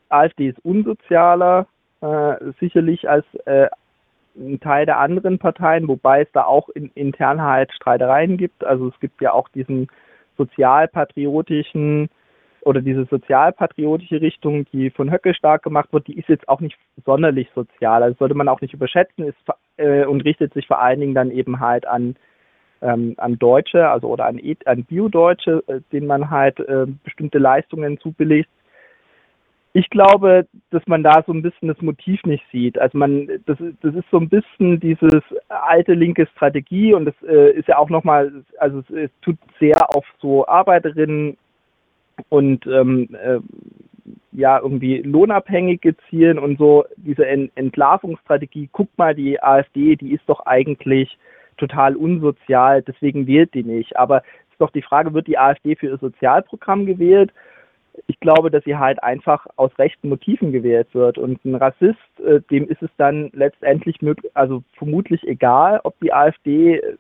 AfD 0.10 0.50
ist 0.50 0.66
unsozialer 0.66 1.68
äh, 2.02 2.36
sicherlich 2.60 3.08
als 3.08 3.26
äh, 3.46 3.68
ein 4.36 4.60
Teil 4.60 4.88
der 4.88 4.98
anderen 4.98 5.38
Parteien, 5.38 5.88
wobei 5.88 6.24
es 6.24 6.32
da 6.34 6.46
auch 6.46 6.70
in, 6.70 6.90
intern 6.96 7.42
halt 7.42 7.72
Streitereien 7.74 8.38
gibt. 8.38 8.64
Also 8.64 8.88
es 8.88 9.00
gibt 9.00 9.22
ja 9.22 9.34
auch 9.34 9.50
diesen 9.50 9.88
sozialpatriotischen 10.38 12.10
oder 12.68 12.82
diese 12.82 13.06
sozialpatriotische 13.06 14.22
Richtung, 14.22 14.66
die 14.74 14.90
von 14.90 15.12
Höcke 15.12 15.34
stark 15.34 15.64
gemacht 15.64 15.92
wird, 15.94 16.08
die 16.08 16.20
ist 16.20 16.28
jetzt 16.28 16.48
auch 16.50 16.60
nicht 16.60 16.78
sonderlich 17.06 17.48
sozial. 17.56 18.04
Also 18.04 18.18
sollte 18.20 18.36
man 18.36 18.50
auch 18.50 18.62
nicht 18.62 18.74
überschätzen 18.74 19.26
ist, 19.26 19.38
äh, 19.78 20.06
und 20.06 20.22
richtet 20.22 20.54
sich 20.54 20.68
vor 20.68 20.82
allen 20.82 21.00
Dingen 21.00 21.16
dann 21.16 21.32
eben 21.32 21.60
halt 21.60 21.88
an 21.88 22.16
ähm, 22.82 23.16
an 23.18 23.40
Deutsche, 23.40 23.90
also 23.90 24.08
oder 24.08 24.26
an, 24.26 24.38
e, 24.38 24.56
an 24.66 24.84
Bio-Deutsche, 24.84 25.64
äh, 25.68 25.80
denen 25.92 26.08
man 26.08 26.30
halt 26.30 26.60
äh, 26.60 26.86
bestimmte 27.04 27.40
Leistungen 27.40 28.00
zubilligt. 28.00 28.50
Ich 29.74 29.90
glaube, 29.90 30.48
dass 30.72 30.86
man 30.88 31.04
da 31.04 31.24
so 31.26 31.34
ein 31.34 31.42
bisschen 31.42 31.68
das 31.68 31.82
Motiv 31.82 32.24
nicht 32.24 32.44
sieht. 32.52 32.80
Also 32.80 32.98
man, 32.98 33.28
das, 33.46 33.58
das 33.82 33.96
ist 33.96 34.10
so 34.12 34.18
ein 34.18 34.30
bisschen 34.30 34.80
dieses 34.80 35.22
alte 35.50 35.94
linke 35.94 36.28
Strategie 36.28 36.94
und 36.94 37.06
das 37.06 37.16
äh, 37.28 37.52
ist 37.52 37.68
ja 37.68 37.78
auch 37.78 37.90
nochmal, 37.90 38.44
also 38.60 38.80
es, 38.80 38.90
es, 38.90 39.12
tut 39.22 39.38
sehr 39.60 39.96
auf 39.96 40.06
so 40.20 40.48
Arbeiterinnen 40.48 41.38
und 42.30 42.66
ähm, 42.68 43.10
äh, 43.14 43.40
ja 44.32 44.60
irgendwie 44.60 45.02
lohnabhängige 45.02 45.96
zielen 46.10 46.40
und 46.40 46.58
so 46.58 46.86
diese 46.96 47.26
Entlarvungsstrategie. 47.26 48.70
Guck 48.72 48.90
mal, 48.98 49.16
die 49.16 49.42
AfD, 49.42 49.96
die 49.96 50.14
ist 50.14 50.24
doch 50.28 50.42
eigentlich 50.46 51.18
total 51.58 51.96
unsozial, 51.96 52.84
deswegen 52.84 53.28
wählt 53.28 53.54
die 53.54 53.64
nicht. 53.64 53.98
Aber 53.98 54.18
es 54.18 54.52
ist 54.52 54.62
doch 54.62 54.72
die 54.72 54.82
Frage, 54.84 55.14
wird 55.14 55.28
die 55.28 55.40
AfD 55.40 55.76
für 55.76 55.88
ihr 55.88 55.98
Sozialprogramm 55.98 56.86
gewählt? 56.86 57.32
Ich 58.06 58.20
glaube, 58.20 58.52
dass 58.52 58.64
sie 58.64 58.78
halt 58.78 59.02
einfach 59.02 59.48
aus 59.56 59.72
rechten 59.80 60.10
Motiven 60.10 60.52
gewählt 60.52 60.88
wird. 60.94 61.18
Und 61.18 61.44
ein 61.44 61.56
Rassist, 61.56 61.98
äh, 62.24 62.42
dem 62.52 62.68
ist 62.70 62.84
es 62.84 62.92
dann 62.98 63.32
letztendlich 63.34 64.04
möglich, 64.04 64.32
also 64.36 64.64
vermutlich 64.74 65.28
egal, 65.28 65.82
ob 65.84 66.00
die 66.00 66.14
AfD, 66.14 66.78
äh, 66.78 66.96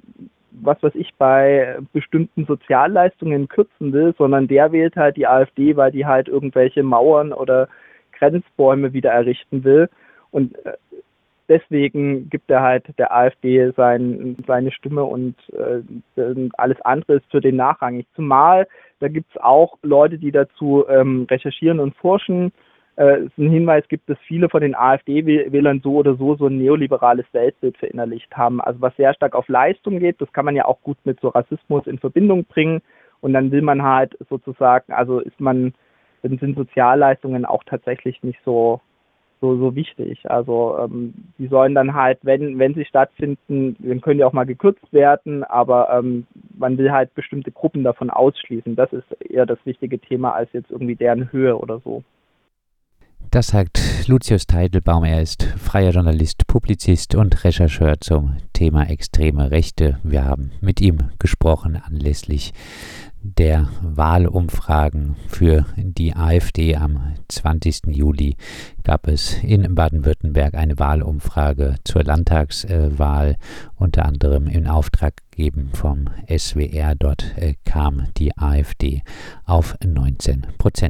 was 0.62 0.82
weiß 0.82 0.96
ich, 0.96 1.13
bei 1.17 1.78
bestimmten 1.93 2.46
Sozialleistungen 2.46 3.48
kürzen 3.48 3.93
will, 3.93 4.13
sondern 4.17 4.48
der 4.48 4.72
wählt 4.72 4.96
halt 4.96 5.17
die 5.17 5.28
AfD, 5.28 5.76
weil 5.76 5.91
die 5.91 6.06
halt 6.06 6.28
irgendwelche 6.28 6.84
Mauern 6.84 7.34
oder 7.34 7.67
Grenzbäume 8.13 8.93
wieder 8.93 9.12
errichten 9.12 9.63
will. 9.63 9.89
Und 10.32 10.56
äh, 10.65 10.74
deswegen 11.50 12.30
gibt 12.30 12.50
er 12.50 12.62
halt 12.62 12.86
der 12.98 13.15
AfD 13.15 13.72
sein, 13.78 14.38
seine 14.48 14.72
Stimme 14.72 15.04
und 15.04 15.36
äh, 15.54 15.82
alles 16.58 16.82
andere 16.82 17.15
ist 17.15 17.32
für 17.32 17.41
den 17.41 17.56
nachrangig. 17.56 18.06
Zumal 18.15 18.67
da 19.00 19.08
gibt 19.08 19.30
es 19.30 19.41
auch 19.41 19.78
Leute, 19.84 20.17
die 20.17 20.32
dazu 20.32 20.86
ähm, 20.89 21.28
recherchieren 21.30 21.80
und 21.80 21.96
forschen. 21.98 22.52
Äh, 22.97 23.25
es 23.25 23.31
ein 23.38 23.49
Hinweis 23.49 23.88
gibt, 23.88 24.10
dass 24.10 24.17
viele 24.27 24.49
von 24.49 24.62
den 24.62 24.75
AfD-Wählern 24.75 25.81
so 25.83 25.95
oder 25.95 26.15
so 26.15 26.36
so 26.36 26.47
ein 26.47 26.57
neoliberales 26.57 27.25
Weltbild 27.31 27.77
verinnerlicht 27.77 28.36
haben. 28.36 28.60
Also 28.60 28.81
was 28.81 28.95
sehr 28.97 29.13
stark 29.13 29.36
auf 29.36 29.47
Leistung 29.47 29.99
geht, 29.99 30.19
das 30.19 30.33
kann 30.33 30.45
man 30.45 30.55
ja 30.55 30.65
auch 30.65 30.81
gut 30.81 30.97
mit 31.05 31.19
so 31.21 31.29
Rassismus 31.29 31.88
in 31.88 31.99
Verbindung 31.99 32.45
bringen. 32.45 32.81
Und 33.21 33.33
dann 33.33 33.51
will 33.51 33.62
man 33.62 33.81
halt 33.83 34.17
sozusagen, 34.29 34.93
also 34.93 35.19
ist 35.19 35.39
man, 35.39 35.73
dann 36.23 36.38
sind 36.39 36.55
Sozialleistungen 36.55 37.45
auch 37.45 37.63
tatsächlich 37.63 38.21
nicht 38.23 38.39
so 38.43 38.81
so, 39.39 39.55
so 39.57 39.75
wichtig. 39.75 40.29
Also 40.29 40.77
ähm, 40.79 41.13
die 41.38 41.47
sollen 41.47 41.75
dann 41.75 41.93
halt, 41.93 42.19
wenn, 42.23 42.57
wenn 42.57 42.73
sie 42.73 42.86
stattfinden, 42.86 43.75
dann 43.79 44.01
können 44.01 44.17
die 44.17 44.23
auch 44.23 44.33
mal 44.33 44.45
gekürzt 44.45 44.91
werden, 44.91 45.43
aber 45.43 45.89
ähm, 45.91 46.25
man 46.57 46.77
will 46.77 46.91
halt 46.91 47.13
bestimmte 47.13 47.51
Gruppen 47.51 47.83
davon 47.83 48.10
ausschließen. 48.10 48.75
Das 48.75 48.91
ist 48.93 49.05
eher 49.21 49.45
das 49.45 49.60
wichtige 49.65 49.99
Thema 49.99 50.33
als 50.33 50.51
jetzt 50.53 50.71
irgendwie 50.71 50.95
deren 50.95 51.31
Höhe 51.31 51.55
oder 51.55 51.79
so. 51.79 52.03
Das 53.38 53.50
sagt 53.50 54.08
Lucius 54.08 54.47
Teitelbaum. 54.47 55.04
Er 55.04 55.21
ist 55.21 55.43
freier 55.43 55.91
Journalist, 55.91 56.47
Publizist 56.47 57.13
und 57.13 57.43
Rechercheur 57.43 58.02
zum 58.02 58.38
Thema 58.52 58.89
extreme 58.89 59.52
Rechte. 59.52 60.00
Wir 60.02 60.26
haben 60.26 60.54
mit 60.60 60.82
ihm 60.82 61.12
gesprochen 61.19 61.76
anlässlich 61.76 62.52
der 63.21 63.67
Wahlumfragen 63.82 65.15
für 65.28 65.65
die 65.76 66.15
AfD 66.15 66.76
am 66.76 67.13
20. 67.28 67.88
Juli 67.88 68.38
gab 68.84 69.08
es 69.08 69.36
in 69.43 69.76
Baden-Württemberg 69.76 70.56
eine 70.56 70.80
Wahlumfrage 70.80 71.76
zur 71.84 72.04
Landtagswahl, 72.04 73.36
unter 73.76 74.06
anderem 74.06 74.47
in 74.47 74.67
Auftrag 74.67 75.17
gegeben 75.30 75.71
vom 75.73 76.06
SWR. 76.28 76.95
Dort 76.95 77.38
äh, 77.38 77.56
kam 77.65 78.08
die 78.17 78.36
AfD 78.38 79.04
auf 79.45 79.78
19 79.86 80.47
Prozent. 80.58 80.86